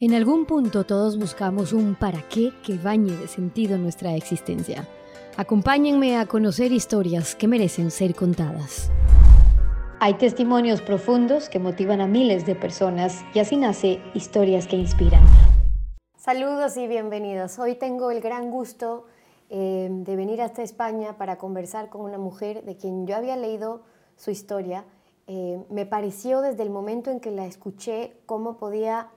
En 0.00 0.14
algún 0.14 0.46
punto 0.46 0.84
todos 0.86 1.18
buscamos 1.18 1.72
un 1.72 1.96
para 1.96 2.22
qué 2.28 2.52
que 2.64 2.78
bañe 2.78 3.16
de 3.16 3.26
sentido 3.26 3.76
nuestra 3.78 4.14
existencia. 4.14 4.86
Acompáñenme 5.36 6.18
a 6.18 6.26
conocer 6.26 6.70
historias 6.70 7.34
que 7.34 7.48
merecen 7.48 7.90
ser 7.90 8.14
contadas. 8.14 8.92
Hay 9.98 10.14
testimonios 10.14 10.82
profundos 10.82 11.48
que 11.48 11.58
motivan 11.58 12.00
a 12.00 12.06
miles 12.06 12.46
de 12.46 12.54
personas 12.54 13.24
y 13.34 13.40
así 13.40 13.56
nace 13.56 14.00
Historias 14.14 14.68
que 14.68 14.76
Inspiran. 14.76 15.24
Saludos 16.16 16.76
y 16.76 16.86
bienvenidos. 16.86 17.58
Hoy 17.58 17.74
tengo 17.74 18.12
el 18.12 18.20
gran 18.20 18.52
gusto 18.52 19.06
eh, 19.50 19.88
de 19.90 20.14
venir 20.14 20.40
hasta 20.42 20.62
España 20.62 21.18
para 21.18 21.38
conversar 21.38 21.88
con 21.88 22.02
una 22.02 22.18
mujer 22.18 22.64
de 22.64 22.76
quien 22.76 23.04
yo 23.08 23.16
había 23.16 23.36
leído 23.36 23.82
su 24.14 24.30
historia. 24.30 24.84
Eh, 25.26 25.60
me 25.70 25.86
pareció 25.86 26.40
desde 26.40 26.62
el 26.62 26.70
momento 26.70 27.10
en 27.10 27.18
que 27.18 27.32
la 27.32 27.46
escuché 27.46 28.20
cómo 28.26 28.58
podía 28.58 29.10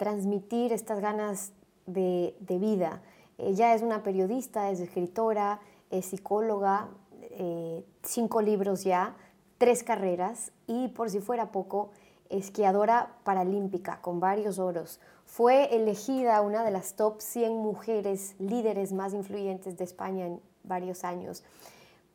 transmitir 0.00 0.72
estas 0.72 0.98
ganas 0.98 1.52
de, 1.84 2.34
vida. 2.58 3.02
Ella 3.36 3.74
es 3.74 3.82
una 3.82 4.02
periodista, 4.02 4.70
es 4.70 4.80
escritora, 4.80 5.60
es 5.90 6.06
psicóloga, 6.06 6.88
eh, 7.20 7.84
cinco 8.02 8.40
libros 8.40 8.82
ya, 8.82 9.14
tres 9.58 9.84
carreras 9.84 10.52
y 10.66 10.88
por 10.88 11.10
si 11.10 11.20
fuera 11.20 11.52
poco, 11.52 11.90
esquiadora 12.30 13.14
paralímpica 13.24 14.00
con 14.00 14.20
varios 14.20 14.58
oros. 14.58 15.00
Fue 15.26 15.76
elegida 15.76 16.40
una 16.40 16.64
de 16.64 16.70
las 16.70 16.94
top 16.94 17.20
100 17.20 17.58
mujeres 17.58 18.36
líderes 18.38 18.94
más 18.94 19.12
influyentes 19.12 19.76
de 19.76 19.84
España 19.84 20.28
en 20.28 20.40
varios 20.64 21.04
años. 21.04 21.44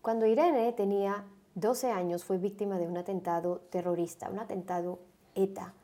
Cuando 0.02 0.26
Irene 0.26 0.74
tenía 0.74 1.24
12 1.54 1.92
años 1.92 2.26
fue 2.26 2.40
víctima 2.40 2.80
de 2.80 2.88
un 2.88 2.98
atentado 2.98 3.60
terrorista, 3.70 4.32
un 4.32 4.40
atentado 4.40 4.98
ETA. 5.36 5.76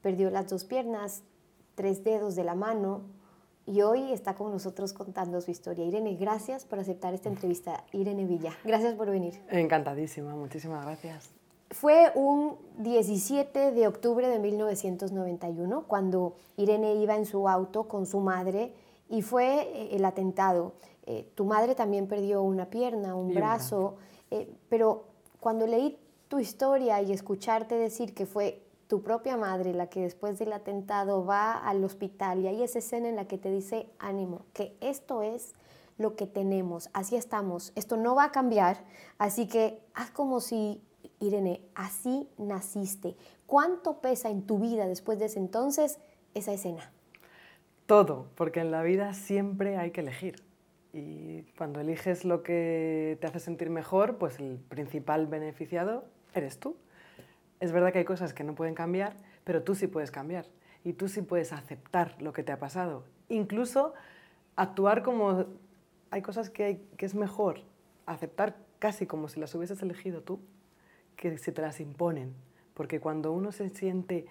Perdió 0.00 0.30
las 0.30 0.48
dos 0.48 0.64
piernas, 0.64 1.24
tres 1.80 2.04
dedos 2.04 2.36
de 2.36 2.44
la 2.44 2.54
mano 2.54 3.00
y 3.64 3.80
hoy 3.80 4.12
está 4.12 4.34
con 4.34 4.52
nosotros 4.52 4.92
contando 4.92 5.40
su 5.40 5.50
historia. 5.50 5.82
Irene, 5.86 6.14
gracias 6.14 6.66
por 6.66 6.78
aceptar 6.78 7.14
esta 7.14 7.30
entrevista. 7.30 7.84
Irene 7.92 8.26
Villa, 8.26 8.52
gracias 8.64 8.94
por 8.96 9.10
venir. 9.10 9.40
Encantadísima, 9.48 10.36
muchísimas 10.36 10.84
gracias. 10.84 11.30
Fue 11.70 12.12
un 12.14 12.58
17 12.80 13.72
de 13.72 13.86
octubre 13.88 14.28
de 14.28 14.38
1991 14.38 15.84
cuando 15.88 16.36
Irene 16.58 16.96
iba 16.96 17.16
en 17.16 17.24
su 17.24 17.48
auto 17.48 17.88
con 17.88 18.04
su 18.04 18.20
madre 18.20 18.74
y 19.08 19.22
fue 19.22 19.62
eh, 19.62 19.96
el 19.96 20.04
atentado. 20.04 20.74
Eh, 21.06 21.30
tu 21.34 21.46
madre 21.46 21.74
también 21.74 22.08
perdió 22.08 22.42
una 22.42 22.66
pierna, 22.66 23.14
un 23.14 23.32
brazo, 23.32 23.94
eh, 24.30 24.52
pero 24.68 25.04
cuando 25.40 25.66
leí 25.66 25.98
tu 26.28 26.40
historia 26.40 27.00
y 27.00 27.12
escucharte 27.12 27.74
decir 27.74 28.12
que 28.12 28.26
fue 28.26 28.66
tu 28.90 29.02
propia 29.02 29.36
madre 29.36 29.72
la 29.72 29.86
que 29.86 30.00
después 30.00 30.36
del 30.40 30.52
atentado 30.52 31.24
va 31.24 31.52
al 31.52 31.84
hospital 31.84 32.40
y 32.40 32.48
hay 32.48 32.64
esa 32.64 32.80
escena 32.80 33.08
en 33.08 33.14
la 33.14 33.28
que 33.28 33.38
te 33.38 33.48
dice, 33.48 33.88
ánimo, 34.00 34.46
que 34.52 34.76
esto 34.80 35.22
es 35.22 35.54
lo 35.96 36.16
que 36.16 36.26
tenemos, 36.26 36.90
así 36.92 37.14
estamos, 37.14 37.72
esto 37.76 37.96
no 37.96 38.16
va 38.16 38.24
a 38.24 38.32
cambiar, 38.32 38.78
así 39.16 39.46
que 39.46 39.80
haz 39.94 40.10
como 40.10 40.40
si, 40.40 40.82
Irene, 41.20 41.60
así 41.76 42.28
naciste. 42.36 43.14
¿Cuánto 43.46 44.00
pesa 44.00 44.28
en 44.28 44.42
tu 44.44 44.58
vida 44.58 44.88
después 44.88 45.20
de 45.20 45.26
ese 45.26 45.38
entonces 45.38 46.00
esa 46.34 46.52
escena? 46.52 46.90
Todo, 47.86 48.26
porque 48.34 48.58
en 48.58 48.72
la 48.72 48.82
vida 48.82 49.14
siempre 49.14 49.76
hay 49.76 49.92
que 49.92 50.00
elegir. 50.00 50.42
Y 50.92 51.42
cuando 51.56 51.78
eliges 51.78 52.24
lo 52.24 52.42
que 52.42 53.18
te 53.20 53.28
hace 53.28 53.38
sentir 53.38 53.70
mejor, 53.70 54.18
pues 54.18 54.40
el 54.40 54.58
principal 54.58 55.28
beneficiado 55.28 56.02
eres 56.34 56.58
tú. 56.58 56.74
Es 57.60 57.72
verdad 57.72 57.92
que 57.92 57.98
hay 57.98 58.04
cosas 58.04 58.32
que 58.32 58.42
no 58.42 58.54
pueden 58.54 58.74
cambiar, 58.74 59.16
pero 59.44 59.62
tú 59.62 59.74
sí 59.74 59.86
puedes 59.86 60.10
cambiar 60.10 60.46
y 60.82 60.94
tú 60.94 61.08
sí 61.08 61.22
puedes 61.22 61.52
aceptar 61.52 62.20
lo 62.20 62.32
que 62.32 62.42
te 62.42 62.52
ha 62.52 62.58
pasado. 62.58 63.04
Incluso 63.28 63.94
actuar 64.56 65.02
como 65.02 65.46
hay 66.10 66.22
cosas 66.22 66.50
que, 66.50 66.82
es 66.98 67.14
mejor 67.14 67.60
aceptar 68.06 68.56
casi 68.78 69.06
como 69.06 69.28
si 69.28 69.40
las 69.40 69.54
hubieses 69.54 69.82
elegido 69.82 70.22
tú 70.22 70.40
que 71.16 71.36
si 71.38 71.52
te 71.52 71.62
las 71.62 71.80
imponen. 71.80 72.34
Porque 72.74 72.98
cuando 72.98 73.30
uno 73.32 73.52
se 73.52 73.68
siente 73.68 74.26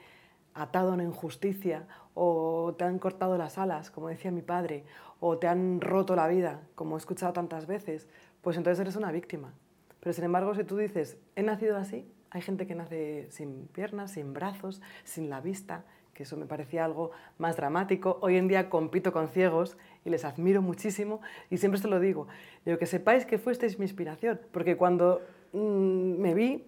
atado 0.56 0.92
a 0.92 0.94
una 0.96 1.04
injusticia 1.04 1.88
o 2.16 2.74
te 2.78 2.84
han 2.84 2.98
cortado 2.98 3.38
las 3.38 3.59
alas, 3.59 3.92
como 3.92 4.09
decía 4.09 4.31
mi 4.31 4.42
padre, 4.42 4.84
o 5.20 5.38
te 5.38 5.48
han 5.48 5.81
roto 5.81 6.16
la 6.16 6.28
vida, 6.28 6.62
como 6.74 6.96
he 6.96 6.98
escuchado 6.98 7.31
tantas 7.31 7.68
veces, 7.68 8.08
pues 8.42 8.58
entonces 8.58 8.80
eres 8.80 8.96
una 8.96 9.12
víctima. 9.12 9.54
Pero 10.00 10.14
sin 10.14 10.24
embargo, 10.24 10.56
si 10.56 10.64
tú 10.64 10.78
dices, 10.78 11.18
he 11.36 11.44
nacido 11.44 11.78
así, 11.78 12.12
hay 12.32 12.42
gente 12.42 12.68
que 12.68 12.76
nace 12.76 13.28
sin 13.32 13.68
piernas, 13.68 14.12
sin 14.12 14.34
brazos, 14.34 14.82
sin 15.04 15.30
la 15.30 15.42
vista, 15.42 15.84
que 16.14 16.24
eso 16.24 16.38
me 16.38 16.46
parecía 16.46 16.86
algo 16.86 17.12
más 17.38 17.56
dramático. 17.56 18.20
Hoy 18.22 18.36
en 18.36 18.48
día 18.48 18.70
compito 18.70 19.12
con 19.12 19.30
ciegos 19.30 19.78
y 20.06 20.10
les 20.10 20.26
admiro 20.26 20.62
muchísimo 20.62 21.22
y 21.50 21.58
siempre 21.58 21.80
se 21.80 21.88
lo 21.88 22.00
digo. 22.00 22.28
Digo 22.66 22.78
que 22.78 22.86
sepáis 22.86 23.26
que 23.26 23.38
fuisteis 23.38 23.80
mi 23.80 23.86
inspiración, 23.86 24.40
porque 24.52 24.76
cuando 24.78 25.22
mm, 25.54 26.20
me 26.20 26.34
vi 26.34 26.66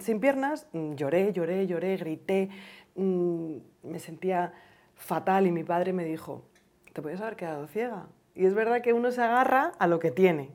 sin 0.00 0.20
piernas, 0.20 0.68
mm, 0.72 0.94
lloré, 0.94 1.32
lloré, 1.32 1.66
lloré, 1.66 1.96
grité, 1.96 2.50
mm, 2.94 3.56
me 3.84 3.98
sentía 3.98 4.52
fatal 4.94 5.46
y 5.46 5.52
mi 5.52 5.64
padre 5.64 5.92
me 5.92 6.04
dijo, 6.04 6.44
te 6.92 7.02
podías 7.02 7.20
haber 7.20 7.36
quedado 7.36 7.66
ciega. 7.66 8.06
Y 8.34 8.46
es 8.46 8.54
verdad 8.54 8.80
que 8.80 8.92
uno 8.92 9.10
se 9.10 9.22
agarra 9.22 9.72
a 9.78 9.86
lo 9.86 9.98
que 9.98 10.10
tiene. 10.10 10.50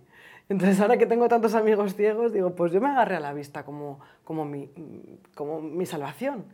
Entonces 0.48 0.80
ahora 0.80 0.98
que 0.98 1.06
tengo 1.06 1.28
tantos 1.28 1.56
amigos 1.56 1.96
ciegos, 1.96 2.32
digo, 2.32 2.56
pues 2.56 2.72
yo 2.72 2.80
me 2.80 2.90
agarré 2.90 3.16
a 3.16 3.20
la 3.20 3.34
vista 3.34 3.66
como, 3.66 4.00
como, 4.24 4.46
mi, 4.46 4.70
como 5.34 5.60
mi 5.62 5.86
salvación. 5.86 6.46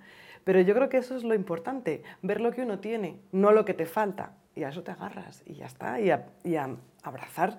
Pero 0.44 0.62
yo 0.62 0.74
creo 0.74 0.90
que 0.90 0.97
eso 0.97 1.16
es 1.16 1.24
lo 1.24 1.35
importante, 1.35 2.03
ver 2.22 2.41
lo 2.41 2.52
que 2.52 2.62
uno 2.62 2.79
tiene, 2.79 3.19
no 3.31 3.52
lo 3.52 3.66
que 3.66 3.74
te 3.74 3.85
falta. 3.85 4.34
Y 4.56 4.63
a 4.63 4.69
eso 4.69 4.84
te 4.84 4.91
agarras 4.91 5.44
y 5.46 5.56
ya 5.56 5.66
está, 5.66 6.00
y 6.00 6.09
a, 6.09 6.28
y 6.44 6.56
a 6.56 6.75
abrazar 7.03 7.57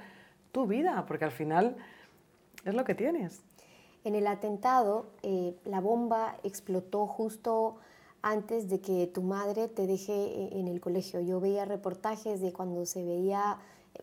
tu 0.52 0.66
vida, 0.66 1.04
porque 1.06 1.24
al 1.24 1.30
final 1.30 1.76
es 2.64 2.74
lo 2.74 2.84
que 2.84 2.94
tienes. 2.94 3.42
En 4.04 4.14
el 4.14 4.26
atentado, 4.26 5.06
eh, 5.22 5.54
la 5.64 5.80
bomba 5.80 6.36
explotó 6.42 7.06
justo 7.06 7.76
antes 8.20 8.68
de 8.68 8.80
que 8.80 9.06
tu 9.06 9.22
madre 9.22 9.68
te 9.68 9.86
deje 9.86 10.12
eh, 10.12 10.48
en 10.52 10.68
el 10.68 10.80
colegio. 10.80 11.20
Yo 11.20 11.40
veía 11.40 11.64
reportajes 11.64 12.40
de 12.40 12.52
cuando 12.52 12.84
se 12.84 13.04
veía 13.04 13.58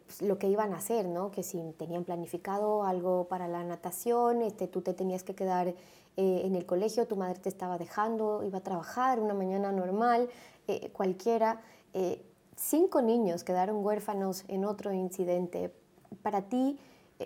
pues, 0.05 0.21
lo 0.21 0.37
que 0.37 0.47
iban 0.47 0.73
a 0.73 0.77
hacer, 0.77 1.07
¿no? 1.07 1.31
Que 1.31 1.43
si 1.43 1.61
tenían 1.77 2.03
planificado 2.03 2.83
algo 2.83 3.27
para 3.27 3.47
la 3.47 3.63
natación, 3.63 4.41
este, 4.41 4.67
tú 4.67 4.81
te 4.81 4.93
tenías 4.93 5.23
que 5.23 5.35
quedar 5.35 5.67
eh, 5.69 5.75
en 6.17 6.55
el 6.55 6.65
colegio, 6.65 7.07
tu 7.07 7.15
madre 7.15 7.39
te 7.39 7.49
estaba 7.49 7.77
dejando, 7.77 8.43
iba 8.43 8.57
a 8.59 8.63
trabajar 8.63 9.19
una 9.19 9.33
mañana 9.33 9.71
normal, 9.71 10.29
eh, 10.67 10.89
cualquiera. 10.91 11.61
Eh, 11.93 12.21
cinco 12.55 13.01
niños 13.01 13.43
quedaron 13.43 13.85
huérfanos 13.85 14.43
en 14.47 14.65
otro 14.65 14.93
incidente. 14.93 15.73
Para 16.21 16.43
ti 16.43 16.79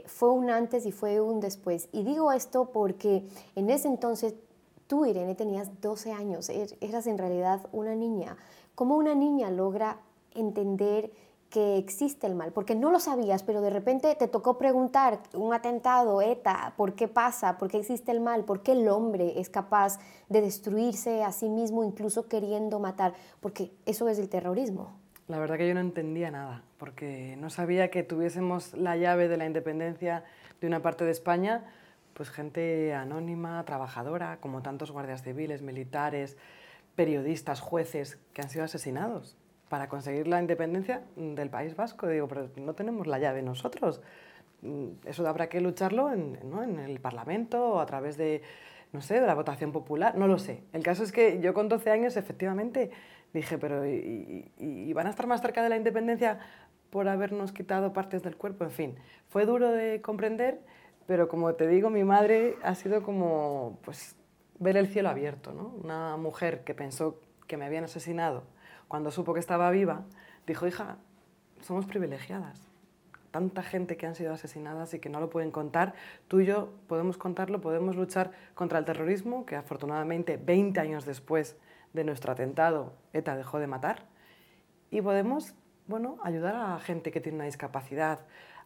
fue 0.05 0.29
un 0.31 0.49
antes 0.49 0.85
y 0.85 0.91
fue 0.91 1.21
un 1.21 1.39
después. 1.39 1.89
Y 1.91 2.03
digo 2.03 2.31
esto 2.31 2.69
porque 2.71 3.27
en 3.55 3.69
ese 3.69 3.87
entonces 3.87 4.35
tú, 4.87 5.05
Irene, 5.05 5.35
tenías 5.35 5.81
12 5.81 6.11
años, 6.11 6.49
er, 6.49 6.77
eras 6.81 7.07
en 7.07 7.17
realidad 7.17 7.67
una 7.71 7.95
niña. 7.95 8.37
¿Cómo 8.75 8.95
una 8.95 9.15
niña 9.15 9.49
logra 9.51 9.99
entender 10.35 11.11
que 11.53 11.77
existe 11.77 12.25
el 12.25 12.33
mal, 12.33 12.51
porque 12.51 12.73
no 12.73 12.89
lo 12.89 12.99
sabías, 12.99 13.43
pero 13.43 13.61
de 13.61 13.69
repente 13.69 14.15
te 14.15 14.27
tocó 14.27 14.57
preguntar, 14.57 15.19
un 15.35 15.53
atentado, 15.53 16.19
ETA, 16.19 16.73
¿por 16.75 16.95
qué 16.95 17.07
pasa? 17.07 17.59
¿Por 17.59 17.69
qué 17.69 17.77
existe 17.77 18.11
el 18.11 18.21
mal? 18.21 18.43
¿Por 18.43 18.63
qué 18.63 18.71
el 18.71 18.87
hombre 18.89 19.39
es 19.39 19.51
capaz 19.51 19.99
de 20.29 20.41
destruirse 20.41 21.23
a 21.23 21.31
sí 21.31 21.49
mismo 21.49 21.83
incluso 21.83 22.27
queriendo 22.27 22.79
matar? 22.79 23.13
Porque 23.39 23.71
eso 23.85 24.09
es 24.09 24.17
el 24.17 24.29
terrorismo. 24.29 24.97
La 25.27 25.37
verdad 25.37 25.57
que 25.57 25.67
yo 25.67 25.75
no 25.75 25.79
entendía 25.79 26.31
nada, 26.31 26.63
porque 26.79 27.35
no 27.37 27.51
sabía 27.51 27.91
que 27.91 28.01
tuviésemos 28.01 28.73
la 28.73 28.97
llave 28.97 29.27
de 29.27 29.37
la 29.37 29.45
independencia 29.45 30.23
de 30.59 30.65
una 30.65 30.81
parte 30.81 31.05
de 31.05 31.11
España, 31.11 31.65
pues 32.15 32.31
gente 32.31 32.95
anónima, 32.95 33.63
trabajadora, 33.63 34.39
como 34.41 34.63
tantos 34.63 34.89
guardias 34.89 35.21
civiles, 35.21 35.61
militares, 35.61 36.35
periodistas, 36.95 37.61
jueces 37.61 38.17
que 38.33 38.41
han 38.41 38.49
sido 38.49 38.65
asesinados 38.65 39.37
para 39.73 39.89
conseguir 39.89 40.27
la 40.27 40.39
independencia 40.39 41.01
del 41.15 41.49
País 41.49 41.75
Vasco. 41.75 42.07
Digo, 42.07 42.27
pero 42.27 42.47
no 42.57 42.75
tenemos 42.75 43.07
la 43.07 43.17
llave 43.17 43.41
nosotros. 43.41 44.03
Mm, 44.61 44.89
eso 45.03 45.27
habrá 45.27 45.49
que 45.49 45.61
lucharlo 45.61 46.13
en, 46.13 46.37
el 46.77 46.99
Parlamento 46.99 47.69
o 47.69 47.79
a 47.79 47.85
través 47.87 48.15
de, 48.15 48.43
no 48.91 49.01
sé, 49.01 49.19
de 49.19 49.25
la 49.25 49.33
votación 49.33 49.71
popular, 49.71 50.15
no 50.15 50.27
lo 50.27 50.37
sé. 50.37 50.63
El 50.73 50.83
caso 50.83 51.01
es 51.01 51.11
que 51.11 51.39
yo 51.41 51.55
con 51.55 51.69
12 51.69 51.89
años 51.89 52.17
efectivamente 52.17 52.91
dije, 53.33 53.57
pero 53.57 53.83
¿y, 53.83 54.93
van 54.93 55.07
a 55.07 55.09
estar 55.09 55.25
más 55.25 55.41
cerca 55.41 55.63
de 55.63 55.69
la 55.69 55.77
independencia 55.77 56.37
por 56.91 57.07
habernos 57.07 57.51
quitado 57.51 57.93
partes 57.93 58.21
del 58.21 58.37
cuerpo? 58.37 58.65
En 58.65 58.71
fin, 58.71 58.95
fue 59.29 59.47
duro 59.47 59.71
de 59.71 60.01
comprender, 60.03 60.61
pero 61.07 61.27
como 61.27 61.55
te 61.55 61.65
digo, 61.65 61.89
mi 61.89 62.03
madre 62.03 62.57
ha 62.61 62.75
sido 62.75 63.01
como, 63.01 63.79
pues, 63.83 64.15
ver 64.59 64.77
el 64.77 64.85
cielo 64.85 65.09
abierto, 65.09 65.51
¿no? 65.51 65.73
Una 65.83 66.15
mujer 66.15 66.63
que 66.63 66.75
pensó 66.75 67.19
que 67.47 67.57
me 67.57 67.65
habían 67.65 67.85
asesinado 67.85 68.43
cuando 68.87 69.11
supo 69.11 69.33
que 69.33 69.39
estaba 69.39 69.69
viva, 69.71 70.03
dijo, 70.47 70.67
hija, 70.67 70.97
somos 71.61 71.85
privilegiadas. 71.85 72.59
Tanta 73.31 73.63
gente 73.63 73.97
que 73.97 74.05
han 74.05 74.15
sido 74.15 74.33
asesinadas 74.33 74.93
y 74.93 74.99
que 74.99 75.09
no 75.09 75.19
lo 75.19 75.29
pueden 75.29 75.51
contar. 75.51 75.95
Tú 76.27 76.39
y 76.41 76.45
yo 76.45 76.69
podemos 76.87 77.17
contarlo, 77.17 77.61
podemos 77.61 77.95
luchar 77.95 78.31
contra 78.53 78.77
el 78.77 78.85
terrorismo, 78.85 79.45
que 79.45 79.55
afortunadamente 79.55 80.37
20 80.37 80.79
años 80.79 81.05
después 81.05 81.55
de 81.93 82.03
nuestro 82.03 82.31
atentado, 82.31 82.93
ETA 83.13 83.35
dejó 83.35 83.59
de 83.59 83.67
matar. 83.67 84.05
y 84.91 85.01
podemos 85.01 85.55
bueno, 85.87 86.17
ayudar 86.23 86.55
a 86.55 86.79
gente 86.79 87.11
que 87.11 87.19
tiene 87.19 87.37
una 87.37 87.45
discapacidad, 87.45 88.19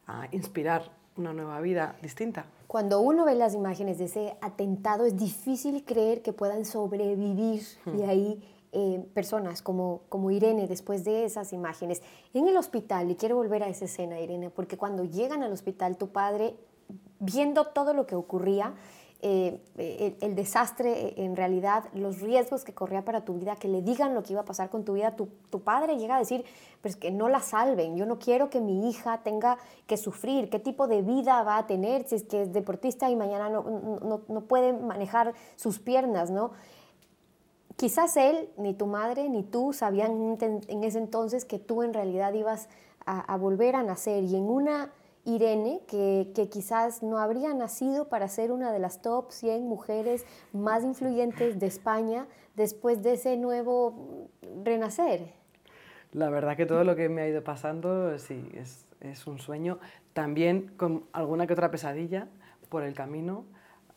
a 0.05 0.27
inspirar 0.31 0.91
una 1.15 1.33
nueva 1.33 1.59
vida 1.61 1.95
distinta. 2.01 2.45
Cuando 2.67 2.99
uno 2.99 3.25
ve 3.25 3.35
las 3.35 3.55
imágenes 3.55 3.97
de 3.97 4.05
ese 4.05 4.37
atentado 4.41 5.05
es 5.05 5.17
difícil 5.17 5.83
creer 5.83 6.21
que 6.21 6.33
puedan 6.33 6.63
sobrevivir 6.65 7.63
y 7.97 8.03
ahí 8.03 8.56
eh, 8.79 9.03
personas 9.15 9.63
como, 9.63 10.01
como 10.07 10.29
Irene 10.29 10.67
después 10.67 11.03
de 11.03 11.25
esas 11.25 11.51
imágenes. 11.51 12.03
En 12.35 12.47
el 12.47 12.55
hospital, 12.57 13.09
y 13.09 13.15
quiero 13.15 13.35
volver 13.35 13.63
a 13.63 13.69
esa 13.69 13.85
escena, 13.85 14.19
Irene, 14.19 14.51
porque 14.51 14.77
cuando 14.77 15.03
llegan 15.03 15.41
al 15.41 15.51
hospital, 15.51 15.97
tu 15.97 16.09
padre, 16.09 16.55
viendo 17.19 17.65
todo 17.65 17.95
lo 17.95 18.05
que 18.05 18.13
ocurría, 18.13 18.75
eh, 19.23 20.15
el, 20.21 20.35
desastre, 20.35 21.15
en 21.17 21.35
realidad, 21.35 21.85
los 21.95 22.21
riesgos 22.21 22.63
que 22.63 22.75
corría 22.75 23.03
para 23.03 23.25
tu 23.25 23.33
vida, 23.33 23.55
que 23.55 23.67
le 23.67 23.81
digan 23.81 24.13
lo 24.13 24.21
que 24.21 24.33
iba 24.33 24.41
a 24.41 24.45
pasar 24.45 24.69
con 24.69 24.85
tu 24.85 24.93
vida, 24.93 25.15
tu, 25.15 25.27
tu 25.49 25.61
padre 25.61 25.97
llega 25.97 26.15
a 26.15 26.19
decir, 26.19 26.45
pues 26.83 26.95
que 26.95 27.09
no 27.09 27.29
la 27.29 27.39
salven, 27.39 27.97
yo 27.97 28.05
no 28.05 28.19
quiero 28.19 28.51
que 28.51 28.61
mi 28.61 28.87
hija 28.87 29.23
tenga 29.23 29.57
que 29.87 29.97
sufrir, 29.97 30.51
qué 30.51 30.59
tipo 30.59 30.87
de 30.87 31.01
vida 31.01 31.41
va 31.41 31.57
a 31.57 31.65
tener 31.65 32.07
si 32.07 32.13
es 32.13 32.23
que 32.25 32.43
es 32.43 32.53
deportista 32.53 33.09
y 33.09 33.15
mañana 33.15 33.49
no, 33.49 33.63
no, 33.63 34.21
no 34.27 34.41
puede 34.41 34.71
manejar 34.71 35.33
sus 35.55 35.79
piernas, 35.79 36.29
¿no? 36.29 36.51
Quizás 37.77 38.17
él, 38.17 38.49
ni 38.57 38.73
tu 38.73 38.87
madre, 38.87 39.29
ni 39.29 39.43
tú 39.43 39.71
sabían 39.71 40.37
en 40.41 40.83
ese 40.83 40.97
entonces 40.97 41.45
que 41.45 41.59
tú 41.59 41.83
en 41.83 41.93
realidad 41.93 42.33
ibas 42.33 42.69
a, 43.05 43.37
volver 43.37 43.75
a 43.75 43.83
nacer 43.83 44.23
y 44.23 44.35
en 44.35 44.43
una 44.43 44.91
Irene, 45.25 45.81
que, 45.87 46.49
quizás 46.51 47.03
no 47.03 47.19
habría 47.19 47.53
nacido 47.53 48.09
para 48.09 48.27
ser 48.29 48.51
una 48.51 48.71
de 48.71 48.79
las 48.79 49.01
top 49.01 49.31
100 49.31 49.67
mujeres 49.67 50.25
más 50.53 50.83
influyentes 50.83 51.59
de 51.59 51.67
España 51.67 52.27
después 52.55 53.03
de 53.03 53.13
ese 53.13 53.37
nuevo 53.37 54.29
renacer. 54.63 55.33
La 56.13 56.29
verdad 56.29 56.57
que 56.57 56.65
todo 56.65 56.83
lo 56.83 56.95
que 56.95 57.09
me 57.09 57.21
ha 57.21 57.27
ido 57.27 57.43
pasando, 57.43 58.17
sí, 58.17 58.49
es, 58.53 58.87
es 59.01 59.27
un 59.27 59.37
sueño. 59.37 59.77
También 60.13 60.73
con 60.77 61.05
alguna 61.11 61.45
que 61.45 61.53
otra 61.53 61.69
pesadilla 61.69 62.27
por 62.69 62.83
el 62.83 62.95
camino, 62.95 63.45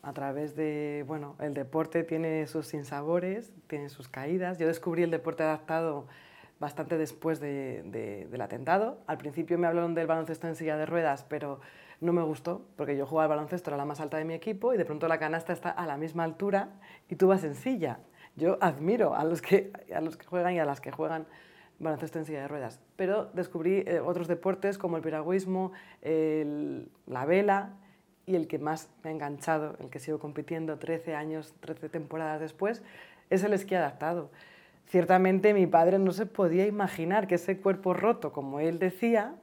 a 0.03 0.13
través 0.13 0.55
de, 0.55 1.03
bueno, 1.07 1.35
el 1.39 1.53
deporte 1.53 2.03
tiene 2.03 2.47
sus 2.47 2.67
sinsabores, 2.67 3.53
tiene 3.67 3.89
sus 3.89 4.07
caídas. 4.07 4.57
Yo 4.57 4.67
descubrí 4.67 5.03
el 5.03 5.11
deporte 5.11 5.43
adaptado 5.43 6.07
bastante 6.59 6.97
después 6.97 7.39
del 7.39 8.41
atentado. 8.41 8.99
Al 9.07 9.17
principio 9.17 9.57
me 9.57 9.67
hablaron 9.67 9.93
del 9.93 10.07
baloncesto 10.07 10.47
en 10.47 10.55
silla 10.55 10.77
de 10.77 10.85
ruedas, 10.85 11.25
pero 11.27 11.59
no 11.99 12.13
me 12.13 12.23
gustó, 12.23 12.65
porque 12.77 12.97
yo 12.97 13.05
jugaba 13.05 13.25
al 13.25 13.37
baloncesto, 13.37 13.69
era 13.69 13.77
la 13.77 13.85
más 13.85 13.99
alta 13.99 14.17
de 14.17 14.25
mi 14.25 14.33
equipo, 14.33 14.73
y 14.73 14.77
de 14.77 14.85
pronto 14.85 15.07
la 15.07 15.19
canasta 15.19 15.53
está 15.53 15.69
a 15.69 15.85
la 15.85 15.97
misma 15.97 16.23
altura 16.23 16.69
y 17.09 17.15
tú 17.15 17.27
vas 17.27 17.43
en 17.43 17.55
silla. 17.55 17.99
Yo 18.35 18.57
admiro 18.61 19.13
a 19.15 19.23
los 19.23 19.41
que, 19.41 19.71
a 19.93 20.01
los 20.01 20.17
que 20.17 20.25
juegan 20.25 20.53
y 20.53 20.59
a 20.59 20.65
las 20.65 20.81
que 20.81 20.91
juegan 20.91 21.27
baloncesto 21.79 22.19
en 22.19 22.25
silla 22.25 22.41
de 22.41 22.47
ruedas. 22.47 22.79
Pero 22.95 23.25
descubrí 23.33 23.83
eh, 23.85 23.99
otros 23.99 24.27
deportes 24.27 24.77
como 24.77 24.97
el 24.97 25.03
piragüismo, 25.03 25.73
la 26.01 27.25
vela, 27.25 27.73
y 28.25 28.35
el 28.35 28.47
que 28.47 28.59
más 28.59 28.89
me 29.03 29.09
ha 29.09 29.13
enganchado, 29.13 29.75
el 29.79 29.89
que 29.89 29.99
sigo 29.99 30.19
compitiendo 30.19 30.77
13 30.77 31.15
años, 31.15 31.53
13 31.61 31.89
temporadas 31.89 32.39
después, 32.39 32.83
es 33.29 33.43
el 33.43 33.53
esquí 33.53 33.75
adaptado. 33.75 34.29
Ciertamente 34.87 35.53
mi 35.53 35.67
padre 35.67 35.99
no 35.99 36.11
se 36.11 36.25
podía 36.25 36.67
imaginar 36.67 37.27
que 37.27 37.35
ese 37.35 37.59
cuerpo 37.59 37.93
roto, 37.93 38.31
como 38.31 38.59
él 38.59 38.77
decía, 38.77 39.35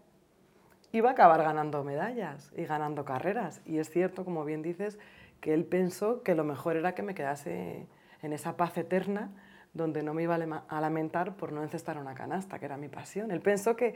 iba 0.92 1.10
a 1.10 1.12
acabar 1.12 1.42
ganando 1.42 1.84
medallas 1.84 2.52
y 2.56 2.64
ganando 2.64 3.04
carreras. 3.04 3.60
Y 3.64 3.78
es 3.78 3.90
cierto, 3.90 4.24
como 4.24 4.44
bien 4.44 4.62
dices, 4.62 4.98
que 5.40 5.54
él 5.54 5.64
pensó 5.64 6.22
que 6.22 6.34
lo 6.34 6.44
mejor 6.44 6.76
era 6.76 6.94
que 6.94 7.02
me 7.02 7.14
quedase 7.14 7.86
en 8.22 8.32
esa 8.32 8.56
paz 8.56 8.76
eterna 8.76 9.30
donde 9.74 10.02
no 10.02 10.14
me 10.14 10.22
iba 10.22 10.34
a 10.34 10.80
lamentar 10.80 11.36
por 11.36 11.52
no 11.52 11.62
encestar 11.62 11.98
una 11.98 12.14
canasta, 12.14 12.58
que 12.58 12.64
era 12.64 12.76
mi 12.76 12.88
pasión. 12.88 13.30
Él 13.30 13.40
pensó 13.40 13.76
que, 13.76 13.94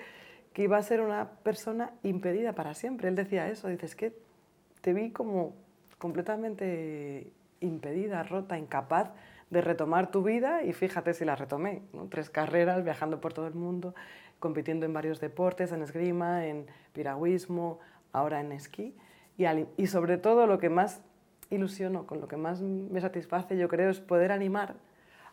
que 0.52 0.62
iba 0.62 0.76
a 0.76 0.82
ser 0.82 1.00
una 1.00 1.30
persona 1.42 1.92
impedida 2.02 2.54
para 2.54 2.74
siempre. 2.74 3.08
Él 3.08 3.14
decía 3.14 3.48
eso, 3.48 3.68
dices 3.68 3.96
que 3.96 4.14
te 4.82 4.92
vi 4.92 5.10
como 5.10 5.54
completamente 5.98 7.32
impedida, 7.60 8.22
rota, 8.24 8.58
incapaz 8.58 9.10
de 9.50 9.60
retomar 9.60 10.10
tu 10.10 10.22
vida 10.22 10.62
y 10.64 10.72
fíjate 10.72 11.14
si 11.14 11.24
la 11.24 11.36
retomé. 11.36 11.82
Tres 12.10 12.28
carreras, 12.28 12.84
viajando 12.84 13.20
por 13.20 13.32
todo 13.32 13.46
el 13.46 13.54
mundo, 13.54 13.94
compitiendo 14.40 14.84
en 14.84 14.92
varios 14.92 15.20
deportes, 15.20 15.72
en 15.72 15.82
esgrima, 15.82 16.46
en 16.46 16.66
piragüismo, 16.92 17.78
ahora 18.12 18.40
en 18.40 18.52
esquí. 18.52 18.94
Y, 19.38 19.44
y 19.76 19.86
sobre 19.86 20.18
todo 20.18 20.46
lo 20.46 20.58
que 20.58 20.68
más 20.68 21.00
ilusiono, 21.50 22.06
con 22.06 22.20
lo 22.20 22.28
que 22.28 22.36
más 22.36 22.60
me 22.60 23.00
satisface, 23.00 23.56
yo 23.56 23.68
creo, 23.68 23.90
es 23.90 24.00
poder 24.00 24.32
animar 24.32 24.74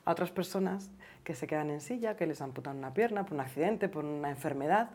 a 0.06 0.12
otras 0.12 0.31
personas 0.31 0.92
que 1.24 1.34
se 1.34 1.48
quedan 1.48 1.69
en 1.69 1.81
silla, 1.81 2.16
que 2.16 2.28
les 2.28 2.42
amputan 2.42 2.78
una 2.78 2.94
pierna 2.94 3.25
por 3.25 3.34
un 3.34 3.42
accidente, 3.42 3.90
por 3.90 4.06
una 4.06 4.30
enfermedad, 4.30 4.92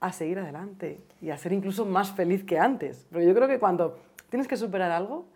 a 0.00 0.12
seguir 0.12 0.38
adelante 0.38 1.00
y 1.20 1.30
a 1.30 1.36
ser 1.36 1.52
incluso 1.52 1.84
más 1.84 2.12
feliz 2.12 2.44
que 2.44 2.58
antes. 2.58 3.06
Pero 3.10 3.22
yo 3.24 3.34
creo 3.34 3.48
que 3.48 3.58
cuando 3.58 3.98
tienes 4.30 4.48
que 4.48 4.56
superar 4.56 4.90
algo, 4.90 5.26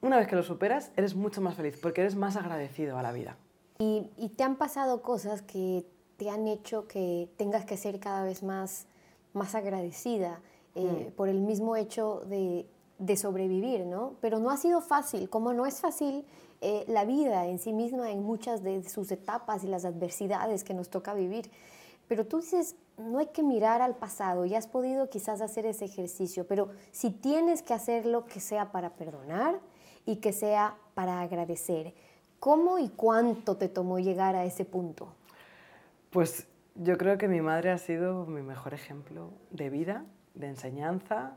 una 0.00 0.16
vez 0.16 0.26
que 0.26 0.36
lo 0.36 0.42
superas, 0.42 0.90
eres 0.96 1.14
mucho 1.14 1.40
más 1.40 1.54
feliz 1.54 1.78
porque 1.80 2.00
eres 2.00 2.16
más 2.16 2.36
agradecido 2.36 2.98
a 2.98 3.02
la 3.02 3.12
vida. 3.12 3.36
¿Y, 3.78 4.32
te 4.36 4.42
han 4.42 4.56
pasado 4.56 5.02
cosas 5.02 5.42
que 5.42 5.86
te 6.16 6.30
han 6.30 6.48
hecho 6.48 6.88
que 6.88 7.28
tengas 7.36 7.64
que 7.64 7.76
ser 7.76 8.00
cada 8.00 8.24
vez 8.24 8.42
más, 8.42 8.86
más 9.34 9.54
agradecida 9.54 10.40
eh, 10.74 11.10
mm. 11.10 11.12
por 11.12 11.28
el 11.28 11.40
mismo 11.40 11.76
hecho 11.76 12.22
de, 12.26 12.66
de, 12.98 13.16
sobrevivir, 13.16 13.86
¿no? 13.86 14.14
Pero 14.20 14.40
no 14.40 14.50
ha 14.50 14.56
sido 14.56 14.80
fácil, 14.80 15.30
como 15.30 15.52
no 15.52 15.64
es 15.64 15.80
fácil 15.80 16.24
eh, 16.60 16.84
la 16.88 17.04
vida 17.04 17.46
en 17.46 17.60
sí 17.60 17.72
misma 17.72 18.10
en 18.10 18.24
muchas 18.24 18.64
de 18.64 18.82
sus 18.88 19.12
etapas 19.12 19.62
y 19.62 19.68
las 19.68 19.84
adversidades 19.84 20.64
que 20.64 20.74
nos 20.74 20.88
toca 20.88 21.14
vivir. 21.14 21.48
Pero 22.08 22.26
tú 22.26 22.38
dices, 22.38 22.74
no 22.98 23.18
hay 23.18 23.26
que 23.28 23.42
mirar 23.42 23.80
al 23.80 23.94
pasado, 23.94 24.44
ya 24.44 24.58
has 24.58 24.66
podido 24.66 25.08
quizás 25.08 25.40
hacer 25.40 25.66
ese 25.66 25.84
ejercicio, 25.84 26.46
pero 26.46 26.70
si 26.90 27.10
tienes 27.10 27.62
que 27.62 27.74
hacerlo, 27.74 28.26
que 28.26 28.40
sea 28.40 28.72
para 28.72 28.90
perdonar 28.90 29.60
y 30.04 30.16
que 30.16 30.32
sea 30.32 30.76
para 30.94 31.20
agradecer. 31.20 31.94
¿Cómo 32.40 32.78
y 32.78 32.88
cuánto 32.88 33.56
te 33.56 33.68
tomó 33.68 33.98
llegar 33.98 34.36
a 34.36 34.44
ese 34.44 34.64
punto? 34.64 35.08
Pues 36.10 36.46
yo 36.74 36.96
creo 36.96 37.18
que 37.18 37.28
mi 37.28 37.40
madre 37.40 37.70
ha 37.70 37.78
sido 37.78 38.26
mi 38.26 38.42
mejor 38.42 38.74
ejemplo 38.74 39.30
de 39.50 39.70
vida, 39.70 40.04
de 40.34 40.48
enseñanza, 40.48 41.32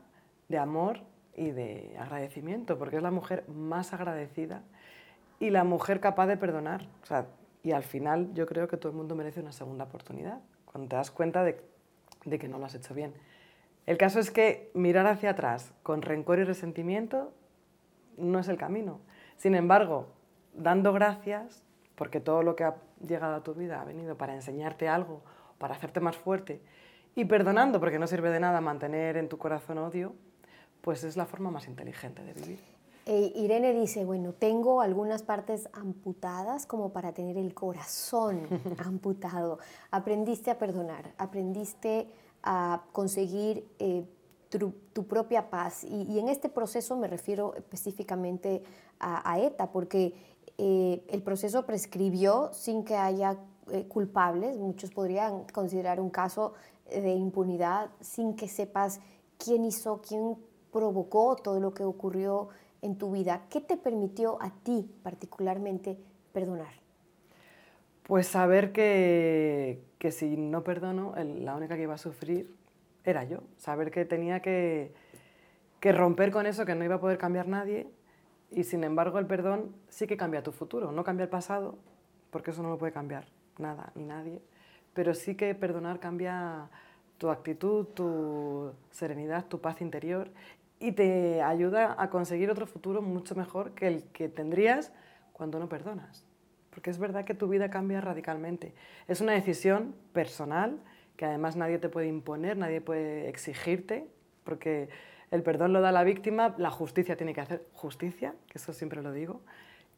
de 0.48 0.58
amor 0.58 1.00
y 1.36 1.50
de 1.50 1.96
agradecimiento, 1.98 2.78
porque 2.78 2.96
es 2.96 3.02
la 3.02 3.10
mujer 3.10 3.48
más 3.48 3.92
agradecida 3.92 4.62
y 5.40 5.50
la 5.50 5.64
mujer 5.64 6.00
capaz 6.00 6.26
de 6.26 6.36
perdonar. 6.36 6.86
Y 7.64 7.72
al 7.72 7.82
final 7.82 8.32
yo 8.34 8.46
creo 8.46 8.68
que 8.68 8.76
todo 8.76 8.90
el 8.90 8.96
mundo 8.96 9.14
merece 9.14 9.40
una 9.40 9.52
segunda 9.52 9.84
oportunidad 9.84 10.40
cuando 10.72 10.88
te 10.88 10.96
das 10.96 11.10
cuenta 11.10 11.44
de, 11.44 11.58
que 12.38 12.48
no 12.48 12.58
lo 12.58 12.66
has 12.66 12.74
hecho 12.74 12.94
bien. 12.94 13.14
El 13.86 13.98
caso 13.98 14.18
es 14.18 14.30
que 14.30 14.70
mirar 14.74 15.06
hacia 15.06 15.30
atrás 15.30 15.72
con 15.82 16.02
rencor 16.02 16.38
y 16.38 16.44
resentimiento 16.44 17.32
no 18.16 18.38
es 18.38 18.48
el 18.48 18.56
camino. 18.56 19.00
Sin 19.36 19.54
embargo, 19.54 20.08
dando 20.54 20.92
gracias, 20.92 21.64
porque 21.94 22.20
todo 22.20 22.42
lo 22.42 22.56
que 22.56 22.64
ha 22.64 22.76
llegado 23.06 23.34
a 23.34 23.42
tu 23.42 23.54
vida 23.54 23.80
ha 23.80 23.84
venido 23.84 24.16
para 24.16 24.34
enseñarte 24.34 24.88
algo, 24.88 25.22
para 25.58 25.74
hacerte 25.74 26.00
más 26.00 26.16
fuerte, 26.16 26.60
y 27.14 27.24
perdonando, 27.26 27.78
porque 27.80 27.98
no 27.98 28.06
sirve 28.06 28.30
de 28.30 28.40
nada 28.40 28.60
mantener 28.60 29.16
en 29.16 29.28
tu 29.28 29.36
corazón 29.36 29.78
odio, 29.78 30.14
pues 30.80 31.04
es 31.04 31.16
la 31.16 31.26
forma 31.26 31.50
más 31.50 31.68
inteligente 31.68 32.22
de 32.24 32.32
vivir. 32.32 32.71
Eh, 33.04 33.32
Irene 33.34 33.72
dice, 33.72 34.04
bueno, 34.04 34.32
tengo 34.32 34.80
algunas 34.80 35.24
partes 35.24 35.68
amputadas 35.72 36.66
como 36.66 36.92
para 36.92 37.12
tener 37.12 37.36
el 37.36 37.52
corazón 37.52 38.46
amputado. 38.78 39.58
Aprendiste 39.90 40.50
a 40.50 40.58
perdonar, 40.58 41.12
aprendiste 41.18 42.08
a 42.44 42.84
conseguir 42.92 43.66
eh, 43.80 44.04
tu, 44.48 45.06
propia 45.06 45.50
paz. 45.50 45.82
Y, 45.82 46.18
en 46.18 46.28
este 46.28 46.48
proceso 46.48 46.96
me 46.96 47.08
refiero 47.08 47.54
específicamente 47.56 48.62
a, 49.00 49.40
ETA, 49.40 49.72
porque 49.72 50.14
eh, 50.58 51.02
el 51.08 51.22
proceso 51.22 51.66
prescribió 51.66 52.50
sin 52.52 52.84
que 52.84 52.94
haya 52.94 53.36
culpables. 53.88 54.58
Muchos 54.58 54.90
podrían 54.90 55.44
considerar 55.52 55.98
un 55.98 56.10
caso 56.10 56.52
de 56.88 57.14
impunidad 57.14 57.90
sin 58.00 58.36
que 58.36 58.46
sepas 58.46 59.00
quién 59.38 59.64
hizo, 59.64 60.02
quién 60.06 60.36
provocó 60.70 61.36
todo 61.36 61.58
lo 61.60 61.72
que 61.74 61.84
ocurrió 61.84 62.48
en 62.82 62.98
tu 62.98 63.12
vida, 63.12 63.42
¿qué 63.48 63.60
te 63.60 63.76
permitió 63.76 64.42
a 64.42 64.50
ti 64.50 64.90
particularmente 65.02 65.96
perdonar? 66.32 66.74
Pues 68.02 68.26
saber 68.26 68.72
que, 68.72 69.80
que 69.98 70.10
si 70.10 70.36
no 70.36 70.64
perdono, 70.64 71.14
la 71.16 71.54
única 71.54 71.76
que 71.76 71.82
iba 71.82 71.94
a 71.94 71.98
sufrir 71.98 72.52
era 73.04 73.24
yo. 73.24 73.38
Saber 73.56 73.92
que 73.92 74.04
tenía 74.04 74.40
que, 74.40 74.92
que 75.78 75.92
romper 75.92 76.32
con 76.32 76.46
eso, 76.46 76.66
que 76.66 76.74
no 76.74 76.84
iba 76.84 76.96
a 76.96 77.00
poder 77.00 77.18
cambiar 77.18 77.46
nadie. 77.46 77.88
Y 78.50 78.64
sin 78.64 78.82
embargo, 78.82 79.20
el 79.20 79.26
perdón 79.26 79.74
sí 79.88 80.08
que 80.08 80.16
cambia 80.16 80.42
tu 80.42 80.50
futuro. 80.50 80.90
No 80.90 81.04
cambia 81.04 81.24
el 81.24 81.30
pasado, 81.30 81.78
porque 82.30 82.50
eso 82.50 82.62
no 82.62 82.70
lo 82.70 82.78
puede 82.78 82.92
cambiar 82.92 83.26
nada 83.58 83.92
ni 83.94 84.04
nadie. 84.04 84.42
Pero 84.92 85.14
sí 85.14 85.36
que 85.36 85.54
perdonar 85.54 86.00
cambia 86.00 86.68
tu 87.18 87.30
actitud, 87.30 87.86
tu 87.86 88.72
serenidad, 88.90 89.46
tu 89.46 89.60
paz 89.60 89.80
interior 89.80 90.28
y 90.82 90.92
te 90.92 91.40
ayuda 91.42 91.94
a 91.96 92.10
conseguir 92.10 92.50
otro 92.50 92.66
futuro 92.66 93.02
mucho 93.02 93.36
mejor 93.36 93.72
que 93.72 93.86
el 93.86 94.02
que 94.12 94.28
tendrías 94.28 94.92
cuando 95.32 95.58
no 95.58 95.68
perdonas. 95.68 96.26
porque 96.70 96.88
es 96.88 96.98
verdad 96.98 97.26
que 97.26 97.34
tu 97.34 97.48
vida 97.48 97.68
cambia 97.68 98.00
radicalmente. 98.00 98.74
Es 99.06 99.20
una 99.20 99.32
decisión 99.32 99.94
personal 100.14 100.80
que 101.18 101.26
además 101.26 101.54
nadie 101.54 101.78
te 101.78 101.90
puede 101.90 102.08
imponer, 102.08 102.56
nadie 102.56 102.80
puede 102.80 103.28
exigirte, 103.28 104.08
porque 104.42 104.88
el 105.30 105.42
perdón 105.42 105.74
lo 105.74 105.82
da 105.82 105.92
la 105.92 106.02
víctima, 106.02 106.54
la 106.56 106.70
justicia 106.70 107.14
tiene 107.14 107.34
que 107.34 107.42
hacer 107.42 107.66
justicia, 107.74 108.34
que 108.48 108.56
eso 108.56 108.72
siempre 108.72 109.02
lo 109.02 109.12
digo, 109.12 109.42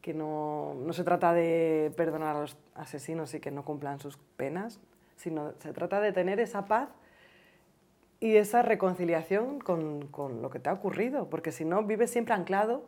que 0.01 0.13
no, 0.13 0.75
no 0.75 0.91
se 0.91 1.05
trata 1.05 1.33
de 1.33 1.93
perdonar 1.95 2.35
a 2.35 2.41
los 2.41 2.57
asesinos 2.75 3.33
y 3.33 3.39
que 3.39 3.51
no 3.51 3.63
cumplan 3.63 3.99
sus 3.99 4.17
penas, 4.35 4.81
sino 5.15 5.53
se 5.59 5.71
trata 5.71 6.01
de 6.01 6.11
tener 6.11 6.41
esa 6.41 6.65
paz 6.65 6.89
y 8.25 8.37
esa 8.37 8.63
reconciliación 8.63 9.59
con, 9.59 10.07
con, 10.07 10.41
lo 10.41 10.49
que 10.49 10.57
te 10.57 10.67
ha 10.69 10.73
ocurrido, 10.73 11.29
porque 11.29 11.51
si 11.51 11.63
no 11.63 11.83
vives 11.83 12.09
siempre 12.09 12.33
anclado 12.33 12.87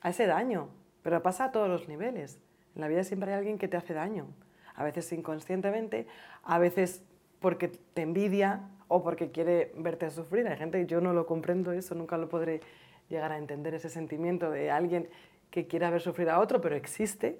a 0.00 0.10
ese 0.10 0.26
daño, 0.26 0.68
pero 1.04 1.22
pasa 1.22 1.44
a 1.44 1.52
todos 1.52 1.68
los 1.68 1.86
niveles. 1.86 2.40
En 2.74 2.80
la 2.80 2.88
vida 2.88 3.04
siempre 3.04 3.30
hay 3.30 3.38
alguien 3.38 3.56
que 3.56 3.68
te 3.68 3.76
hace 3.76 3.94
daño, 3.94 4.26
a 4.74 4.82
veces 4.82 5.12
inconscientemente, 5.12 6.08
a 6.42 6.58
veces 6.58 7.04
porque 7.38 7.68
te 7.68 8.02
envidia 8.02 8.68
o 8.88 9.04
porque 9.04 9.30
quiere 9.30 9.70
verte 9.76 10.10
sufrir. 10.10 10.48
Hay 10.48 10.56
gente, 10.56 10.84
yo 10.86 11.00
no 11.00 11.12
lo 11.12 11.24
comprendo 11.24 11.70
eso, 11.70 11.94
nunca 11.94 12.18
lo 12.18 12.28
podré 12.28 12.60
llegar 13.08 13.30
a 13.30 13.38
entender, 13.38 13.74
ese 13.74 13.88
sentimiento 13.88 14.50
de 14.50 14.72
alguien 14.72 15.08
que 15.52 15.68
quiere 15.68 15.88
ver 15.88 16.00
sufrir 16.00 16.30
a 16.30 16.40
otro, 16.40 16.60
pero 16.60 16.74
existe. 16.74 17.38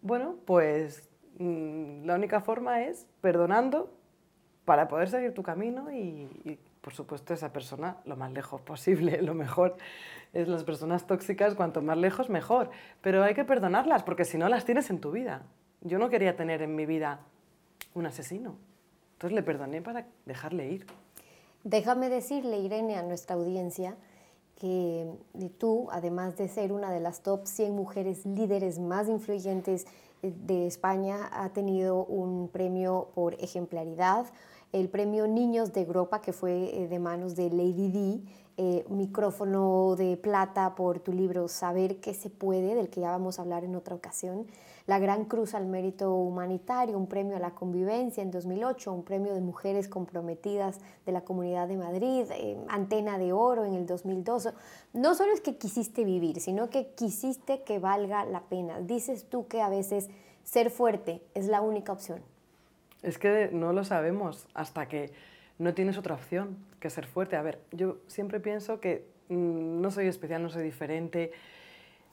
Bueno, 0.00 0.36
pues 0.44 1.10
mm, 1.40 2.04
la 2.04 2.14
única 2.14 2.40
forma 2.40 2.84
es 2.84 3.08
perdonando 3.20 3.99
para 4.70 4.86
poder 4.86 5.10
seguir 5.10 5.34
tu 5.34 5.42
camino 5.42 5.90
y, 5.90 6.56
por 6.80 6.92
supuesto 6.92 7.34
esa 7.34 7.52
persona 7.52 7.96
lo 8.04 8.14
más 8.14 8.30
lejos 8.30 8.60
posible, 8.60 9.20
lo 9.30 9.34
mejor 9.34 9.76
es 10.32 10.46
las 10.46 10.62
personas 10.62 11.08
tóxicas, 11.08 11.56
cuanto 11.56 11.82
más 11.82 11.98
lejos 11.98 12.30
mejor, 12.30 12.70
pero 13.00 13.24
hay 13.24 13.34
que 13.34 13.44
perdonarlas 13.44 14.04
porque 14.04 14.24
si 14.24 14.38
no 14.38 14.48
las 14.48 14.64
tienes 14.64 14.88
en 14.90 15.00
tu 15.00 15.10
vida. 15.10 15.42
Yo 15.80 15.98
no 15.98 16.08
quería 16.08 16.36
tener 16.36 16.62
en 16.62 16.76
mi 16.76 16.86
vida 16.86 17.18
un 17.94 18.06
asesino. 18.06 18.58
Entonces 19.14 19.34
le 19.34 19.42
perdoné 19.42 19.82
para 19.82 20.06
dejarle 20.24 20.68
ir. 20.68 20.86
Déjame 21.64 22.08
decirle, 22.08 22.60
Irene, 22.60 22.94
a 22.94 23.02
nuestra 23.02 23.34
audiencia, 23.34 23.96
que 24.54 25.10
tú, 25.58 25.88
además 25.90 26.36
de 26.36 26.46
ser 26.46 26.70
una 26.70 26.92
de 26.92 27.00
las 27.00 27.24
top 27.24 27.44
100 27.44 27.74
mujeres 27.74 28.24
líderes 28.24 28.78
más 28.78 29.08
influyentes 29.08 29.88
eh, 30.22 30.32
de 30.46 30.68
España, 30.68 31.28
ha 31.32 31.48
tenido 31.48 32.04
un 32.04 32.46
premio 32.46 33.08
por 33.16 33.34
ejemplaridad, 33.34 34.26
el 34.72 34.88
premio 34.88 35.26
Niños 35.26 35.72
de 35.72 35.82
Europa, 35.82 36.20
que 36.20 36.32
fue 36.32 36.82
eh, 36.82 36.88
de 36.88 36.98
manos 36.98 37.34
de 37.36 37.50
Lady 37.50 37.90
D, 37.90 38.20
eh, 38.56 38.84
micrófono 38.90 39.96
de 39.96 40.16
plata 40.16 40.74
por 40.74 41.00
tu 41.00 41.12
libro 41.12 41.48
Saber 41.48 41.98
qué 41.98 42.12
se 42.12 42.28
puede, 42.28 42.74
del 42.74 42.90
que 42.90 43.00
ya 43.00 43.10
vamos 43.10 43.38
a 43.38 43.42
hablar 43.42 43.64
en 43.64 43.74
otra 43.74 43.94
ocasión, 43.94 44.46
la 44.86 44.98
Gran 44.98 45.24
Cruz 45.24 45.54
al 45.54 45.66
Mérito 45.66 46.14
Humanitario, 46.14 46.98
un 46.98 47.06
premio 47.06 47.36
a 47.36 47.40
la 47.40 47.54
convivencia 47.54 48.22
en 48.22 48.30
2008, 48.30 48.92
un 48.92 49.02
premio 49.02 49.34
de 49.34 49.40
mujeres 49.40 49.88
comprometidas 49.88 50.78
de 51.06 51.12
la 51.12 51.22
Comunidad 51.22 51.68
de 51.68 51.76
Madrid, 51.76 52.26
eh, 52.32 52.58
Antena 52.68 53.16
de 53.16 53.32
Oro 53.32 53.64
en 53.64 53.74
el 53.74 53.86
2012. 53.86 54.50
No 54.92 55.14
solo 55.14 55.32
es 55.32 55.40
que 55.40 55.56
quisiste 55.56 56.04
vivir, 56.04 56.40
sino 56.40 56.70
que 56.70 56.88
quisiste 56.88 57.62
que 57.62 57.78
valga 57.78 58.24
la 58.24 58.42
pena. 58.42 58.80
Dices 58.80 59.24
tú 59.28 59.46
que 59.46 59.62
a 59.62 59.68
veces 59.68 60.10
ser 60.44 60.70
fuerte 60.70 61.22
es 61.34 61.46
la 61.46 61.60
única 61.60 61.92
opción. 61.92 62.20
Es 63.02 63.18
que 63.18 63.50
no 63.52 63.72
lo 63.72 63.84
sabemos 63.84 64.46
hasta 64.54 64.86
que 64.88 65.12
no 65.58 65.74
tienes 65.74 65.98
otra 65.98 66.14
opción 66.14 66.56
que 66.80 66.90
ser 66.90 67.06
fuerte. 67.06 67.36
A 67.36 67.42
ver, 67.42 67.60
yo 67.70 67.98
siempre 68.06 68.40
pienso 68.40 68.80
que 68.80 69.06
mm, 69.28 69.80
no 69.80 69.90
soy 69.90 70.06
especial, 70.06 70.42
no 70.42 70.48
soy 70.48 70.62
diferente. 70.62 71.32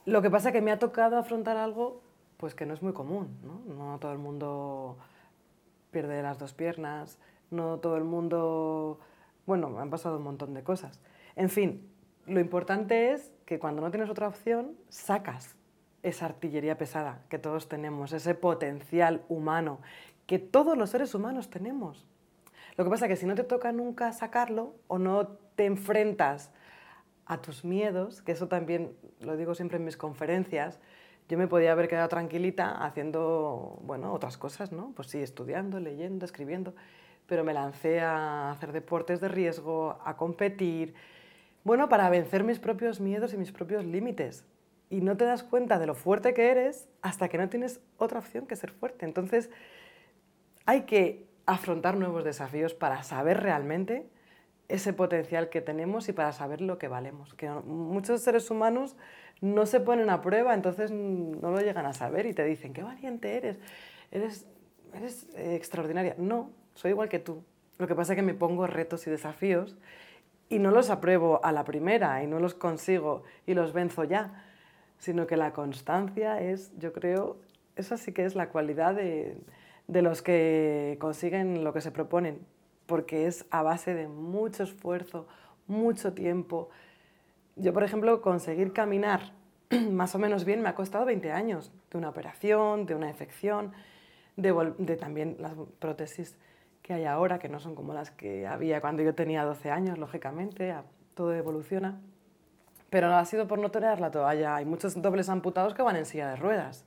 Lo 0.05 0.21
que 0.21 0.29
pasa 0.29 0.49
es 0.49 0.53
que 0.53 0.61
me 0.61 0.71
ha 0.71 0.79
tocado 0.79 1.17
afrontar 1.17 1.57
algo 1.57 2.01
pues 2.37 2.53
que 2.53 2.65
no 2.65 2.73
es 2.73 2.81
muy 2.81 2.93
común, 2.93 3.35
¿no? 3.43 3.61
No 3.73 3.97
todo 3.99 4.11
el 4.11 4.19
mundo 4.19 4.97
pierde 5.91 6.21
las 6.21 6.37
dos 6.37 6.53
piernas, 6.53 7.17
no 7.49 7.77
todo 7.79 7.97
el 7.97 8.03
mundo... 8.03 8.99
Bueno, 9.45 9.69
me 9.69 9.81
han 9.81 9.89
pasado 9.89 10.17
un 10.17 10.23
montón 10.23 10.53
de 10.53 10.63
cosas. 10.63 10.99
En 11.35 11.49
fin, 11.49 11.89
lo 12.27 12.39
importante 12.39 13.11
es 13.11 13.31
que 13.45 13.59
cuando 13.59 13.81
no 13.81 13.89
tienes 13.89 14.09
otra 14.09 14.27
opción, 14.27 14.75
sacas 14.89 15.55
esa 16.03 16.25
artillería 16.25 16.77
pesada 16.77 17.21
que 17.29 17.39
todos 17.39 17.67
tenemos, 17.67 18.13
ese 18.13 18.35
potencial 18.35 19.23
humano 19.29 19.79
que 20.27 20.37
todos 20.37 20.77
los 20.77 20.91
seres 20.91 21.15
humanos 21.15 21.49
tenemos. 21.49 22.05
Lo 22.75 22.83
que 22.83 22.91
pasa 22.91 23.05
es 23.05 23.09
que 23.09 23.15
si 23.15 23.25
no 23.25 23.33
te 23.33 23.43
toca 23.43 23.71
nunca 23.71 24.11
sacarlo 24.13 24.75
o 24.87 24.99
no 24.99 25.27
te 25.55 25.65
enfrentas 25.65 26.51
a 27.25 27.41
tus 27.41 27.65
miedos, 27.65 28.21
que 28.21 28.33
eso 28.33 28.47
también 28.47 28.93
lo 29.19 29.35
digo 29.35 29.55
siempre 29.55 29.77
en 29.77 29.85
mis 29.85 29.97
conferencias, 29.97 30.79
yo 31.27 31.37
me 31.37 31.47
podía 31.47 31.71
haber 31.71 31.87
quedado 31.87 32.07
tranquilita 32.07 32.85
haciendo, 32.85 33.79
bueno, 33.81 34.13
otras 34.13 34.37
cosas, 34.37 34.71
¿no? 34.71 34.93
Pues 34.95 35.09
sí, 35.09 35.21
estudiando, 35.21 35.79
leyendo, 35.79 36.25
escribiendo, 36.25 36.73
pero 37.25 37.43
me 37.43 37.53
lancé 37.53 37.99
a 37.99 38.51
hacer 38.51 38.71
deportes 38.71 39.19
de 39.19 39.27
riesgo, 39.27 39.99
a 40.05 40.15
competir, 40.15 40.93
bueno, 41.65 41.89
para 41.89 42.09
vencer 42.09 42.45
mis 42.45 42.59
propios 42.59 43.01
miedos 43.01 43.33
y 43.33 43.37
mis 43.37 43.51
propios 43.51 43.83
límites. 43.83 44.45
Y 44.89 45.01
no 45.01 45.17
te 45.17 45.25
das 45.25 45.43
cuenta 45.43 45.79
de 45.79 45.85
lo 45.85 45.95
fuerte 45.95 46.33
que 46.33 46.49
eres 46.49 46.87
hasta 47.01 47.27
que 47.27 47.37
no 47.37 47.49
tienes 47.49 47.81
otra 47.97 48.19
opción 48.19 48.47
que 48.47 48.55
ser 48.55 48.71
fuerte. 48.71 49.05
Entonces, 49.05 49.49
hay 50.67 50.81
que 50.81 51.25
afrontar 51.45 51.97
nuevos 51.97 52.25
desafíos 52.25 52.73
para 52.75 53.01
saber 53.01 53.41
realmente 53.41 54.05
ese 54.67 54.91
potencial 54.91 55.49
que 55.49 55.61
tenemos 55.61 56.09
y 56.09 56.13
para 56.13 56.33
saber 56.33 56.59
lo 56.59 56.77
que 56.77 56.89
valemos. 56.89 57.33
Que 57.33 57.49
muchos 57.49 58.21
seres 58.21 58.51
humanos 58.51 58.97
no 59.39 59.65
se 59.65 59.79
ponen 59.79 60.09
a 60.09 60.21
prueba, 60.21 60.53
entonces 60.53 60.91
no 60.91 61.51
lo 61.51 61.61
llegan 61.61 61.85
a 61.85 61.93
saber 61.93 62.25
y 62.25 62.33
te 62.33 62.43
dicen, 62.43 62.73
qué 62.73 62.83
valiente 62.83 63.37
eres, 63.37 63.57
eres, 64.11 64.45
eres 64.93 65.29
eh, 65.35 65.55
extraordinaria. 65.55 66.15
No, 66.17 66.51
soy 66.75 66.91
igual 66.91 67.07
que 67.07 67.19
tú. 67.19 67.43
Lo 67.77 67.87
que 67.87 67.95
pasa 67.95 68.11
es 68.11 68.17
que 68.17 68.23
me 68.23 68.33
pongo 68.33 68.67
retos 68.67 69.07
y 69.07 69.09
desafíos 69.09 69.77
y 70.49 70.59
no 70.59 70.71
los 70.71 70.89
apruebo 70.89 71.39
a 71.45 71.53
la 71.53 71.63
primera 71.63 72.21
y 72.23 72.27
no 72.27 72.41
los 72.41 72.55
consigo 72.55 73.23
y 73.45 73.53
los 73.53 73.71
venzo 73.71 74.03
ya, 74.03 74.43
sino 74.97 75.27
que 75.27 75.37
la 75.37 75.53
constancia 75.53 76.41
es, 76.41 76.77
yo 76.77 76.91
creo, 76.91 77.37
esa 77.77 77.95
sí 77.95 78.11
que 78.11 78.25
es 78.25 78.35
la 78.35 78.49
cualidad 78.49 78.95
de, 78.95 79.37
de 79.87 80.01
los 80.01 80.21
que 80.21 80.97
consiguen 80.99 81.63
lo 81.63 81.73
que 81.73 81.81
se 81.81 81.91
proponen, 81.91 82.45
porque 82.85 83.27
es 83.27 83.45
a 83.51 83.63
base 83.63 83.93
de 83.93 84.07
mucho 84.07 84.63
esfuerzo, 84.63 85.27
mucho 85.67 86.13
tiempo, 86.13 86.69
yo, 87.59 87.73
por 87.73 87.83
ejemplo, 87.83 88.21
conseguir 88.21 88.71
caminar 88.71 89.33
más 89.91 90.13
o 90.13 90.19
menos 90.19 90.45
bien 90.45 90.61
me 90.61 90.69
ha 90.69 90.75
costado 90.75 91.05
20 91.05 91.31
años, 91.31 91.71
de 91.89 91.97
una 91.97 92.09
operación, 92.09 92.85
de 92.85 92.93
una 92.93 93.09
infección, 93.09 93.73
de, 94.35 94.97
también 94.97 95.37
las 95.39 95.53
prótesis 95.79 96.37
que 96.83 96.93
hay 96.93 97.05
ahora, 97.05 97.39
que 97.39 97.49
no 97.49 97.59
son 97.59 97.73
como 97.73 97.93
las 97.93 98.11
que 98.11 98.45
había 98.45 98.79
cuando 98.79 99.01
yo 99.01 99.15
tenía 99.15 99.43
12 99.43 99.71
años, 99.71 99.97
lógicamente, 99.97 100.73
todo 101.15 101.33
evoluciona. 101.33 101.99
Pero 102.91 103.09
no 103.09 103.17
ha 103.17 103.25
sido 103.25 103.47
por 103.47 103.57
no 103.57 103.71
tirar 103.71 103.99
la 103.99 104.11
toalla. 104.11 104.55
Hay 104.55 104.65
muchos 104.65 105.01
dobles 105.01 105.27
amputados 105.27 105.73
que 105.73 105.81
van 105.81 105.95
en 105.95 106.05
silla 106.05 106.29
de 106.29 106.35
ruedas. 106.35 106.85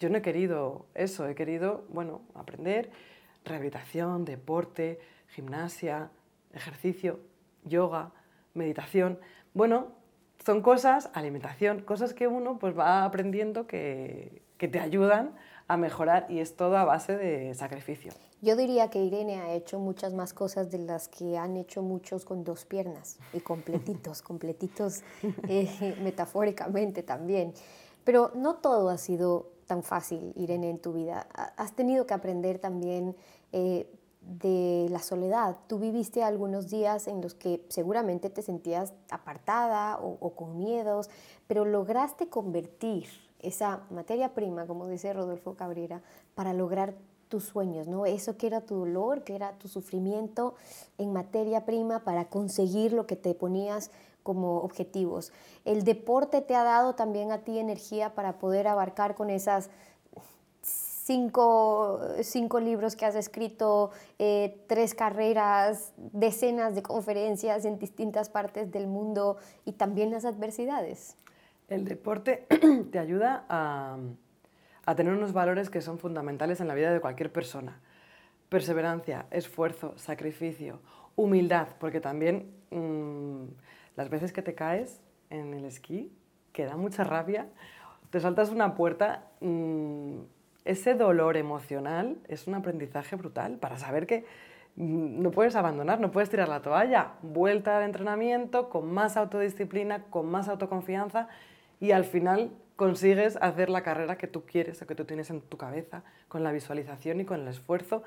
Yo 0.00 0.08
no 0.08 0.16
he 0.16 0.22
querido 0.22 0.86
eso, 0.94 1.28
he 1.28 1.34
querido, 1.34 1.84
bueno, 1.90 2.22
aprender 2.34 2.90
rehabilitación, 3.44 4.24
deporte, 4.24 4.98
gimnasia, 5.28 6.10
ejercicio, 6.54 7.20
yoga, 7.64 8.12
meditación, 8.54 9.18
bueno, 9.52 9.88
son 10.44 10.62
cosas, 10.62 11.10
alimentación, 11.12 11.82
cosas 11.82 12.14
que 12.14 12.26
uno 12.26 12.58
pues 12.58 12.76
va 12.76 13.04
aprendiendo 13.04 13.66
que, 13.66 14.42
que 14.56 14.68
te 14.68 14.80
ayudan 14.80 15.36
a 15.68 15.76
mejorar 15.76 16.26
y 16.30 16.40
es 16.40 16.56
todo 16.56 16.78
a 16.78 16.84
base 16.84 17.16
de 17.16 17.52
sacrificio. 17.54 18.12
Yo 18.40 18.56
diría 18.56 18.88
que 18.88 19.04
Irene 19.04 19.36
ha 19.40 19.52
hecho 19.52 19.78
muchas 19.78 20.14
más 20.14 20.32
cosas 20.32 20.70
de 20.70 20.78
las 20.78 21.08
que 21.08 21.36
han 21.36 21.58
hecho 21.58 21.82
muchos 21.82 22.24
con 22.24 22.42
dos 22.42 22.64
piernas 22.64 23.18
y 23.34 23.40
completitos, 23.40 24.22
completitos 24.22 25.02
eh, 25.46 25.94
metafóricamente 26.02 27.02
también. 27.02 27.52
Pero 28.02 28.32
no 28.34 28.56
todo 28.56 28.88
ha 28.88 28.96
sido 28.96 29.59
tan 29.70 29.84
fácil, 29.84 30.32
Irene, 30.34 30.68
en 30.68 30.80
tu 30.80 30.92
vida. 30.92 31.28
Has 31.56 31.76
tenido 31.76 32.04
que 32.04 32.12
aprender 32.12 32.58
también 32.58 33.14
eh, 33.52 33.88
de 34.20 34.88
la 34.90 34.98
soledad. 34.98 35.58
Tú 35.68 35.78
viviste 35.78 36.24
algunos 36.24 36.68
días 36.68 37.06
en 37.06 37.20
los 37.22 37.34
que 37.34 37.64
seguramente 37.68 38.30
te 38.30 38.42
sentías 38.42 38.92
apartada 39.10 39.96
o, 40.00 40.30
con 40.34 40.56
miedos, 40.56 41.08
pero 41.46 41.64
lograste 41.64 42.26
convertir 42.28 43.06
esa 43.38 43.82
materia 43.90 44.34
prima, 44.34 44.66
como 44.66 44.88
dice 44.88 45.12
Rodolfo 45.12 45.54
Cabrera, 45.54 46.02
para 46.34 46.52
lograr 46.52 46.96
tus 47.28 47.44
sueños, 47.44 47.86
¿no? 47.86 48.06
Eso 48.06 48.36
que 48.36 48.48
era 48.48 48.62
tu 48.62 48.74
dolor, 48.74 49.22
que 49.22 49.36
era 49.36 49.52
tu 49.52 49.68
sufrimiento 49.68 50.56
en 50.98 51.12
materia 51.12 51.64
prima 51.64 52.02
para 52.02 52.24
conseguir 52.24 52.92
lo 52.92 53.06
que 53.06 53.14
te 53.14 53.34
ponías 53.36 53.92
como 54.22 54.58
objetivos. 54.58 55.32
El 55.64 55.84
deporte 55.84 56.40
te 56.40 56.54
ha 56.54 56.64
dado 56.64 56.94
también 56.94 57.32
a 57.32 57.38
ti 57.38 57.58
energía 57.58 58.14
para 58.14 58.38
poder 58.38 58.68
abarcar 58.68 59.14
con 59.14 59.30
esas 59.30 59.70
cinco, 62.22 62.60
libros 62.60 62.96
que 62.96 63.04
has 63.04 63.14
escrito, 63.14 63.90
eh, 64.18 64.62
tres 64.68 64.94
carreras, 64.94 65.92
decenas 65.96 66.74
de 66.74 66.82
conferencias 66.82 67.64
en 67.64 67.78
distintas 67.78 68.28
partes 68.28 68.70
del 68.70 68.86
mundo 68.86 69.36
y 69.64 69.72
también 69.72 70.10
las 70.10 70.24
adversidades. 70.24 71.16
El 71.68 71.84
deporte 71.84 72.46
te 72.92 72.98
ayuda 72.98 73.44
a, 73.48 73.98
a 74.86 74.94
tener 74.94 75.12
unos 75.12 75.32
valores 75.32 75.70
que 75.70 75.80
son 75.80 75.98
fundamentales 75.98 76.60
en 76.60 76.68
la 76.68 76.74
vida 76.74 76.92
de 76.92 77.00
cualquier 77.00 77.32
persona. 77.32 77.80
Perseverancia, 78.48 79.26
esfuerzo, 79.30 79.94
sacrificio, 79.96 80.80
humildad, 81.16 81.68
porque 81.78 82.00
también 82.00 82.52
mm, 82.70 83.44
las 84.00 84.08
veces 84.08 84.32
que 84.32 84.40
te 84.40 84.54
caes 84.54 85.02
en 85.28 85.52
el 85.52 85.66
esquí, 85.66 86.10
que 86.54 86.64
da 86.64 86.74
mucha 86.74 87.04
rabia, 87.04 87.48
te 88.08 88.18
saltas 88.18 88.48
una 88.48 88.74
puerta, 88.74 89.26
mm, 89.40 90.20
ese 90.64 90.94
dolor 90.94 91.36
emocional 91.36 92.16
es 92.26 92.46
un 92.46 92.54
aprendizaje 92.54 93.14
brutal 93.16 93.58
para 93.58 93.76
saber 93.76 94.06
que 94.06 94.24
mm, 94.76 95.20
no 95.20 95.30
puedes 95.30 95.54
abandonar, 95.54 96.00
no 96.00 96.12
puedes 96.12 96.30
tirar 96.30 96.48
la 96.48 96.62
toalla, 96.62 97.12
vuelta 97.20 97.76
al 97.76 97.82
entrenamiento 97.82 98.70
con 98.70 98.90
más 98.90 99.18
autodisciplina, 99.18 100.04
con 100.04 100.30
más 100.30 100.48
autoconfianza 100.48 101.28
y 101.78 101.90
al 101.90 102.06
final 102.06 102.52
consigues 102.76 103.36
hacer 103.36 103.68
la 103.68 103.82
carrera 103.82 104.16
que 104.16 104.28
tú 104.28 104.46
quieres 104.46 104.80
o 104.80 104.86
que 104.86 104.94
tú 104.94 105.04
tienes 105.04 105.28
en 105.28 105.42
tu 105.42 105.58
cabeza, 105.58 106.04
con 106.28 106.42
la 106.42 106.52
visualización 106.52 107.20
y 107.20 107.26
con 107.26 107.40
el 107.40 107.48
esfuerzo. 107.48 108.02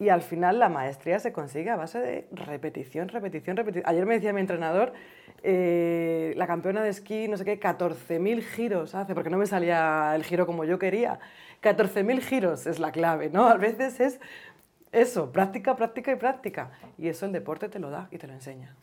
Y 0.00 0.08
al 0.08 0.22
final 0.22 0.58
la 0.58 0.70
maestría 0.70 1.20
se 1.20 1.30
consigue 1.30 1.68
a 1.68 1.76
base 1.76 2.00
de 2.00 2.26
repetición, 2.32 3.08
repetición, 3.08 3.54
repetición. 3.54 3.84
Ayer 3.86 4.06
me 4.06 4.14
decía 4.14 4.32
mi 4.32 4.40
entrenador, 4.40 4.94
eh, 5.42 6.32
la 6.38 6.46
campeona 6.46 6.82
de 6.82 6.88
esquí, 6.88 7.28
no 7.28 7.36
sé 7.36 7.44
qué, 7.44 7.60
14.000 7.60 8.40
giros 8.40 8.94
hace, 8.94 9.14
porque 9.14 9.28
no 9.28 9.36
me 9.36 9.44
salía 9.44 10.14
el 10.16 10.24
giro 10.24 10.46
como 10.46 10.64
yo 10.64 10.78
quería. 10.78 11.20
14.000 11.62 12.20
giros 12.22 12.66
es 12.66 12.78
la 12.78 12.92
clave, 12.92 13.28
¿no? 13.28 13.46
A 13.46 13.56
veces 13.56 14.00
es 14.00 14.20
eso, 14.90 15.30
práctica, 15.32 15.76
práctica 15.76 16.12
y 16.12 16.16
práctica. 16.16 16.70
Y 16.96 17.08
eso 17.08 17.26
el 17.26 17.32
deporte 17.32 17.68
te 17.68 17.78
lo 17.78 17.90
da 17.90 18.08
y 18.10 18.16
te 18.16 18.26
lo 18.26 18.32
enseña. 18.32 18.74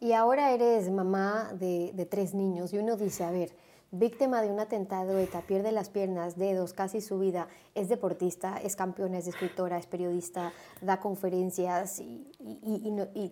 Y 0.00 0.14
ahora 0.14 0.50
eres 0.50 0.90
mamá 0.90 1.52
de, 1.54 1.92
de 1.94 2.06
tres 2.06 2.34
niños 2.34 2.74
y 2.74 2.78
uno 2.78 2.96
dice, 2.96 3.22
a 3.22 3.30
ver, 3.30 3.50
víctima 3.98 4.42
de 4.42 4.50
un 4.50 4.58
atentado 4.58 5.18
ETA, 5.18 5.42
pierde 5.42 5.72
las 5.72 5.88
piernas, 5.88 6.36
dedos, 6.36 6.72
casi 6.72 7.00
su 7.00 7.18
vida, 7.18 7.48
es 7.74 7.88
deportista, 7.88 8.58
es 8.58 8.76
campeona, 8.76 9.18
es 9.18 9.28
escritora, 9.28 9.78
es 9.78 9.86
periodista, 9.86 10.52
da 10.80 11.00
conferencias 11.00 12.00
y, 12.00 12.26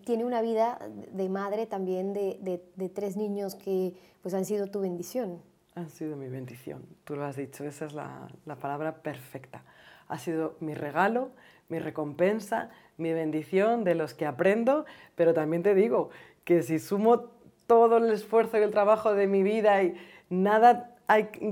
tiene 0.04 0.24
una 0.24 0.40
vida 0.40 0.78
de 1.12 1.28
madre 1.28 1.66
también 1.66 2.12
de, 2.12 2.90
tres 2.94 3.16
niños 3.16 3.54
que 3.54 3.94
pues 4.22 4.34
han 4.34 4.44
sido 4.44 4.68
tu 4.68 4.80
bendición. 4.80 5.40
Han 5.74 5.88
sido 5.88 6.16
mi 6.16 6.28
bendición, 6.28 6.84
tú 7.04 7.16
lo 7.16 7.24
has 7.24 7.36
dicho, 7.36 7.64
esa 7.64 7.86
es 7.86 7.94
la, 7.94 8.28
la 8.44 8.56
palabra 8.56 9.02
perfecta. 9.02 9.64
Ha 10.08 10.18
sido 10.18 10.56
mi 10.60 10.74
regalo, 10.74 11.30
mi 11.68 11.78
recompensa, 11.78 12.70
mi 12.98 13.12
bendición 13.12 13.82
de 13.82 13.94
los 13.94 14.14
que 14.14 14.26
aprendo, 14.26 14.84
pero 15.16 15.32
también 15.32 15.62
te 15.62 15.74
digo 15.74 16.10
que 16.44 16.62
si 16.62 16.78
sumo 16.78 17.30
todo 17.66 17.96
el 17.96 18.12
esfuerzo 18.12 18.58
y 18.58 18.62
el 18.62 18.70
trabajo 18.70 19.14
de 19.14 19.26
mi 19.26 19.42
vida 19.42 19.82
y 19.82 19.96
nada 20.32 20.96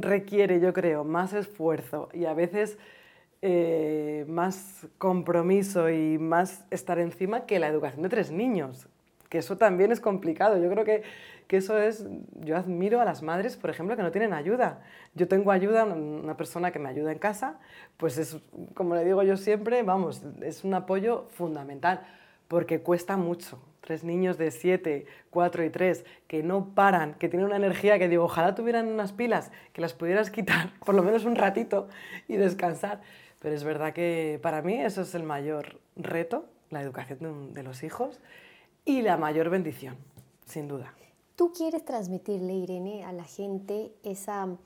requiere, 0.00 0.58
yo 0.58 0.72
creo, 0.72 1.04
más 1.04 1.34
esfuerzo 1.34 2.08
y 2.14 2.25
a 2.25 2.32
veces 2.32 2.78
eh, 3.42 4.25
más 4.26 4.87
compromiso 4.99 5.90
y 5.90 6.18
más 6.18 6.64
estar 6.70 6.99
encima 6.99 7.46
que 7.46 7.58
la 7.58 7.68
educación 7.68 8.02
de 8.02 8.08
tres 8.08 8.30
niños, 8.30 8.88
que 9.28 9.38
eso 9.38 9.58
también 9.58 9.92
es 9.92 10.00
complicado. 10.00 10.56
Yo 10.56 10.70
creo 10.70 10.84
que, 10.84 11.02
que 11.46 11.58
eso 11.58 11.78
es, 11.78 12.06
yo 12.40 12.56
admiro 12.56 13.00
a 13.00 13.04
las 13.04 13.22
madres, 13.22 13.56
por 13.56 13.68
ejemplo, 13.68 13.96
que 13.96 14.02
no 14.02 14.10
tienen 14.12 14.32
ayuda. 14.32 14.82
Yo 15.14 15.28
tengo 15.28 15.52
ayuda, 15.52 15.84
una 15.84 16.37
persona 16.37 16.70
que 16.70 16.78
me 16.78 16.88
ayuda 16.88 17.12
en 17.12 17.18
casa, 17.18 17.58
pues 17.99 18.16
es, 18.16 18.38
como 18.75 18.94
le 18.94 19.04
digo 19.04 19.22
yo 19.22 19.37
siempre, 19.37 19.82
vamos, 19.82 20.22
es 20.40 20.64
un 20.64 20.72
apoyo 20.72 21.26
fundamental, 21.30 22.00
porque 22.49 22.80
cuesta 22.80 23.16
mucho 23.18 23.60
tres 23.90 24.04
niños 24.04 24.38
de 24.38 24.52
siete, 24.52 25.04
cuatro 25.30 25.64
y 25.64 25.68
tres, 25.68 26.04
que 26.28 26.44
no 26.44 26.76
paran, 26.76 27.14
que 27.14 27.28
tienen 27.28 27.47
una 27.47 27.56
energía 27.56 27.99
que 27.99 28.09
digo, 28.09 28.23
ojalá 28.23 28.54
tuvieran 28.54 28.87
unas 28.87 29.11
pilas, 29.11 29.50
que 29.73 29.80
las 29.80 29.94
pudieras 29.94 30.30
quitar 30.30 30.78
por 30.87 30.94
lo 30.94 31.02
menos 31.02 31.25
un 31.25 31.35
ratito 31.35 31.88
y 32.28 32.37
descansar. 32.37 33.00
Pero 33.40 33.52
es 33.52 33.64
verdad 33.64 33.92
que 33.92 34.38
para 34.44 34.62
mí 34.62 34.75
eso 34.75 35.02
es 35.02 35.12
el 35.16 35.25
mayor 35.25 35.80
reto, 35.97 36.44
la 36.68 36.82
educación 36.82 37.52
de, 37.52 37.64
los 37.64 37.82
hijos 37.82 38.21
y 38.84 39.02
la 39.02 39.17
mayor 39.17 39.50
bendición, 39.50 39.97
sin 40.47 40.69
duda. 40.69 40.95
¿Tú 41.34 41.52
quieres 41.52 41.84
transmitirle, 41.84 42.52
Irene, 42.52 43.04
a 43.04 43.12
la 43.12 43.25
gente 43.25 43.91
esa 44.04 44.56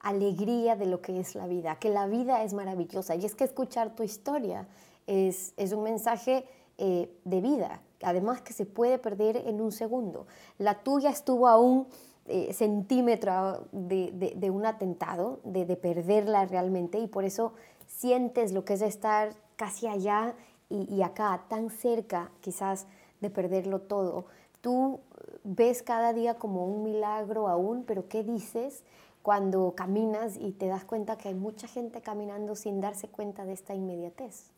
alegría 0.00 0.76
de 0.76 0.86
lo 0.86 1.02
que 1.02 1.20
es 1.20 1.34
la 1.34 1.46
vida, 1.46 1.76
que 1.76 1.90
la 1.90 2.06
vida 2.06 2.42
es 2.42 2.54
maravillosa? 2.54 3.16
Y 3.16 3.26
es 3.26 3.34
que 3.34 3.44
escuchar 3.44 3.94
tu 3.94 4.02
historia 4.02 4.66
es, 5.06 5.52
es 5.58 5.74
un 5.74 5.82
mensaje 5.82 6.46
eh, 6.78 7.10
de 7.24 7.40
vida, 7.42 7.82
además 8.04 8.42
que 8.42 8.52
se 8.52 8.66
puede 8.66 8.98
perder 8.98 9.36
en 9.36 9.60
un 9.60 9.72
segundo. 9.72 10.26
La 10.58 10.82
tuya 10.82 11.10
estuvo 11.10 11.48
a 11.48 11.58
un 11.58 11.86
eh, 12.26 12.52
centímetro 12.52 13.66
de, 13.72 14.50
un 14.50 14.64
atentado, 14.64 15.40
de, 15.44 15.76
perderla 15.76 16.46
realmente, 16.46 16.98
y 16.98 17.08
por 17.08 17.24
eso 17.24 17.52
sientes 17.86 18.52
lo 18.52 18.64
que 18.64 18.74
es 18.74 18.82
estar 18.82 19.32
casi 19.56 19.88
allá 19.88 20.34
y, 20.68 21.02
acá, 21.02 21.44
tan 21.48 21.68
cerca 21.68 22.30
quizás 22.40 22.86
de 23.20 23.28
perderlo 23.28 23.80
todo. 23.80 24.26
Tú 24.60 25.00
ves 25.44 25.82
cada 25.82 26.12
día 26.12 26.34
como 26.34 26.64
un 26.66 26.84
milagro 26.84 27.48
aún, 27.48 27.84
pero 27.84 28.08
¿qué 28.08 28.22
dices 28.22 28.84
cuando 29.22 29.74
caminas 29.76 30.36
y 30.36 30.52
te 30.52 30.68
das 30.68 30.84
cuenta 30.84 31.18
que 31.18 31.28
hay 31.28 31.34
mucha 31.34 31.66
gente 31.66 32.00
caminando 32.00 32.54
sin 32.54 32.80
darse 32.80 33.08
cuenta 33.08 33.44
de 33.44 33.52
esta 33.52 33.74
inmediatez? 33.74 34.50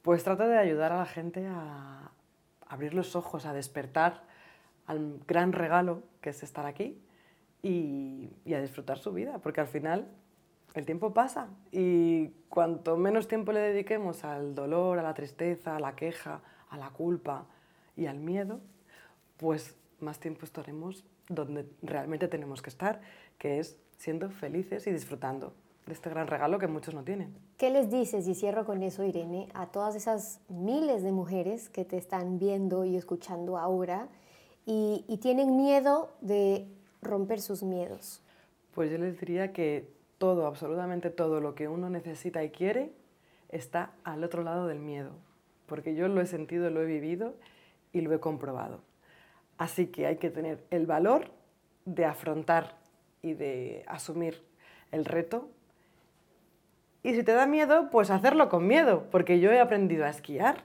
Pues 0.00 0.24
trata 0.24 0.46
de 0.46 0.58
ayudar 0.58 0.92
a 0.92 0.98
la 0.98 1.06
gente 1.06 1.46
a, 1.46 2.10
abrir 2.74 2.92
los 2.92 3.16
ojos, 3.16 3.46
a 3.46 3.52
despertar 3.52 4.22
al 4.86 5.20
gran 5.26 5.52
regalo 5.52 6.02
que 6.20 6.30
es 6.30 6.42
estar 6.42 6.66
aquí 6.66 7.00
y, 7.62 8.30
a 8.52 8.60
disfrutar 8.60 8.98
su 8.98 9.12
vida, 9.12 9.38
porque 9.38 9.60
al 9.60 9.68
final 9.68 10.08
el 10.74 10.84
tiempo 10.84 11.14
pasa 11.14 11.48
y 11.70 12.28
cuanto 12.48 12.96
menos 12.96 13.28
tiempo 13.28 13.52
le 13.52 13.60
dediquemos 13.60 14.24
al 14.24 14.54
dolor, 14.54 14.98
a 14.98 15.02
la 15.02 15.14
tristeza, 15.14 15.76
a 15.76 15.80
la 15.80 15.94
queja, 15.94 16.42
a 16.68 16.76
la 16.76 16.90
culpa 16.90 17.46
y 17.96 18.06
al 18.06 18.18
miedo, 18.18 18.60
pues 19.36 19.76
más 20.00 20.18
tiempo 20.18 20.44
estaremos 20.44 21.04
donde 21.28 21.66
realmente 21.80 22.28
tenemos 22.28 22.60
que 22.60 22.70
estar, 22.70 23.00
que 23.38 23.60
es 23.60 23.78
siendo 23.96 24.28
felices 24.30 24.86
y 24.86 24.90
disfrutando 24.90 25.54
de 25.86 25.92
este 25.92 26.10
gran 26.10 26.26
regalo 26.26 26.58
que 26.58 26.66
muchos 26.66 26.94
no 26.94 27.04
tienen. 27.04 27.34
¿Qué 27.58 27.70
les 27.70 27.90
dices, 27.90 28.26
y 28.26 28.34
cierro 28.34 28.64
con 28.64 28.82
eso, 28.82 29.04
Irene, 29.04 29.48
a 29.54 29.66
todas 29.66 29.94
esas 29.94 30.40
miles 30.48 31.02
de 31.02 31.12
mujeres 31.12 31.68
que 31.68 31.84
te 31.84 31.96
están 31.96 32.38
viendo 32.38 32.84
y 32.84 32.96
escuchando 32.96 33.58
ahora 33.58 34.08
y, 34.66 35.04
tienen 35.20 35.56
miedo 35.56 36.12
de 36.20 36.66
romper 37.02 37.40
sus 37.40 37.62
miedos? 37.62 38.22
Pues 38.74 38.90
yo 38.90 38.98
les 38.98 39.18
diría 39.20 39.52
que 39.52 39.90
todo, 40.18 40.46
absolutamente 40.46 41.10
todo 41.10 41.40
lo 41.40 41.54
que 41.54 41.68
uno 41.68 41.90
necesita 41.90 42.42
y 42.42 42.50
quiere 42.50 42.92
está 43.50 43.92
al 44.04 44.24
otro 44.24 44.42
lado 44.42 44.66
del 44.66 44.80
miedo, 44.80 45.12
porque 45.66 45.94
yo 45.94 46.08
lo 46.08 46.20
he 46.20 46.26
sentido, 46.26 46.70
lo 46.70 46.82
he 46.82 46.86
vivido 46.86 47.34
y 47.92 48.00
lo 48.00 48.12
he 48.12 48.20
comprobado. 48.20 48.80
Así 49.58 49.86
que 49.86 50.06
hay 50.06 50.16
que 50.16 50.30
tener 50.30 50.64
el 50.70 50.86
valor 50.86 51.30
de 51.84 52.06
afrontar 52.06 52.76
y 53.22 53.34
de 53.34 53.84
asumir 53.86 54.42
el 54.90 55.04
reto 55.04 55.48
y 57.04 57.14
si 57.14 57.22
te 57.22 57.34
da 57.34 57.46
miedo, 57.46 57.90
pues 57.90 58.10
hacerlo 58.10 58.48
con 58.48 58.66
miedo, 58.66 59.04
porque 59.10 59.38
yo 59.38 59.52
he 59.52 59.60
aprendido 59.60 60.06
a 60.06 60.08
esquiar 60.08 60.64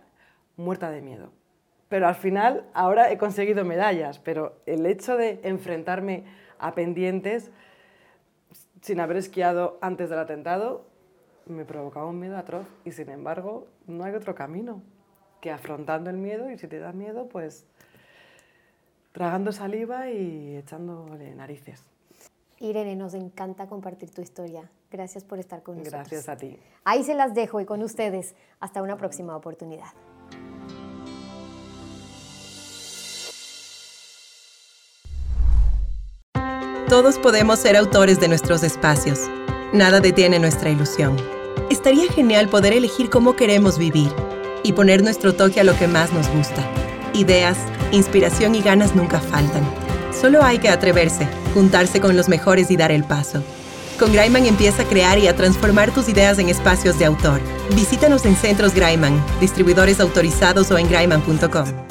muerta 0.55 0.89
de 0.89 1.01
miedo. 1.01 1.31
Pero 1.89 2.07
al 2.07 2.15
final, 2.15 2.65
ahora 2.73 3.11
he 3.11 3.17
conseguido 3.17 3.65
medallas, 3.65 4.19
pero 4.19 4.55
el 4.65 4.85
hecho 4.85 5.17
de 5.17 5.41
enfrentarme 5.43 6.23
a 6.57 6.73
pendientes 6.73 7.51
sin 8.81 9.01
haber 9.01 9.17
esquiado 9.17 9.77
antes 9.81 10.09
del 10.09 10.19
atentado 10.19 10.85
me 11.45 11.65
provocaba 11.65 12.05
un 12.05 12.19
miedo 12.19 12.37
atroz 12.37 12.67
y 12.85 12.91
sin 12.91 13.09
embargo 13.09 13.67
no 13.87 14.03
hay 14.03 14.13
otro 14.13 14.35
camino 14.35 14.81
que 15.41 15.51
afrontando 15.51 16.09
el 16.09 16.17
miedo 16.17 16.49
y 16.51 16.57
si 16.57 16.67
te 16.67 16.79
da 16.79 16.93
miedo 16.93 17.27
pues 17.27 17.65
tragando 19.11 19.51
saliva 19.51 20.09
y 20.09 20.55
echándole 20.55 21.33
narices. 21.35 21.83
Irene, 22.59 22.95
nos 22.95 23.13
encanta 23.13 23.67
compartir 23.67 24.11
tu 24.11 24.21
historia. 24.21 24.69
Gracias 24.91 25.23
por 25.23 25.39
estar 25.39 25.61
con 25.61 25.77
nosotros. 25.77 26.01
Gracias 26.01 26.29
a 26.29 26.35
ti. 26.35 26.59
Ahí 26.83 27.03
se 27.03 27.13
las 27.13 27.35
dejo 27.35 27.61
y 27.61 27.65
con 27.65 27.83
ustedes. 27.83 28.35
Hasta 28.59 28.81
una 28.81 28.97
próxima 28.97 29.35
oportunidad. 29.35 29.93
Todos 36.89 37.19
podemos 37.19 37.59
ser 37.59 37.77
autores 37.77 38.19
de 38.19 38.27
nuestros 38.27 38.63
espacios. 38.63 39.29
Nada 39.73 39.99
detiene 39.99 40.39
nuestra 40.39 40.71
ilusión. 40.71 41.15
Estaría 41.69 42.11
genial 42.11 42.49
poder 42.49 42.73
elegir 42.73 43.11
cómo 43.11 43.35
queremos 43.35 43.77
vivir 43.77 44.11
y 44.63 44.73
poner 44.73 45.03
nuestro 45.03 45.35
toque 45.35 45.59
a 45.59 45.63
lo 45.63 45.77
que 45.77 45.87
más 45.87 46.11
nos 46.11 46.27
gusta. 46.29 46.67
Ideas, 47.13 47.59
inspiración 47.91 48.55
y 48.55 48.61
ganas 48.61 48.95
nunca 48.95 49.19
faltan. 49.19 49.63
Solo 50.11 50.41
hay 50.41 50.57
que 50.57 50.69
atreverse, 50.69 51.27
juntarse 51.53 52.01
con 52.01 52.17
los 52.17 52.27
mejores 52.27 52.71
y 52.71 52.77
dar 52.77 52.91
el 52.91 53.03
paso. 53.03 53.43
Con 53.99 54.13
Graiman 54.13 54.45
empieza 54.45 54.83
a 54.83 54.85
crear 54.85 55.19
y 55.19 55.27
a 55.27 55.35
transformar 55.35 55.93
tus 55.93 56.07
ideas 56.07 56.39
en 56.39 56.47
espacios 56.47 56.97
de 56.97 57.05
autor. 57.05 57.41
Visítanos 57.75 58.25
en 58.25 58.37
Centros 58.37 58.73
Graiman, 58.73 59.21
distribuidores 59.41 59.99
autorizados 59.99 60.71
o 60.71 60.77
en 60.77 60.87
graiman.com. 60.87 61.88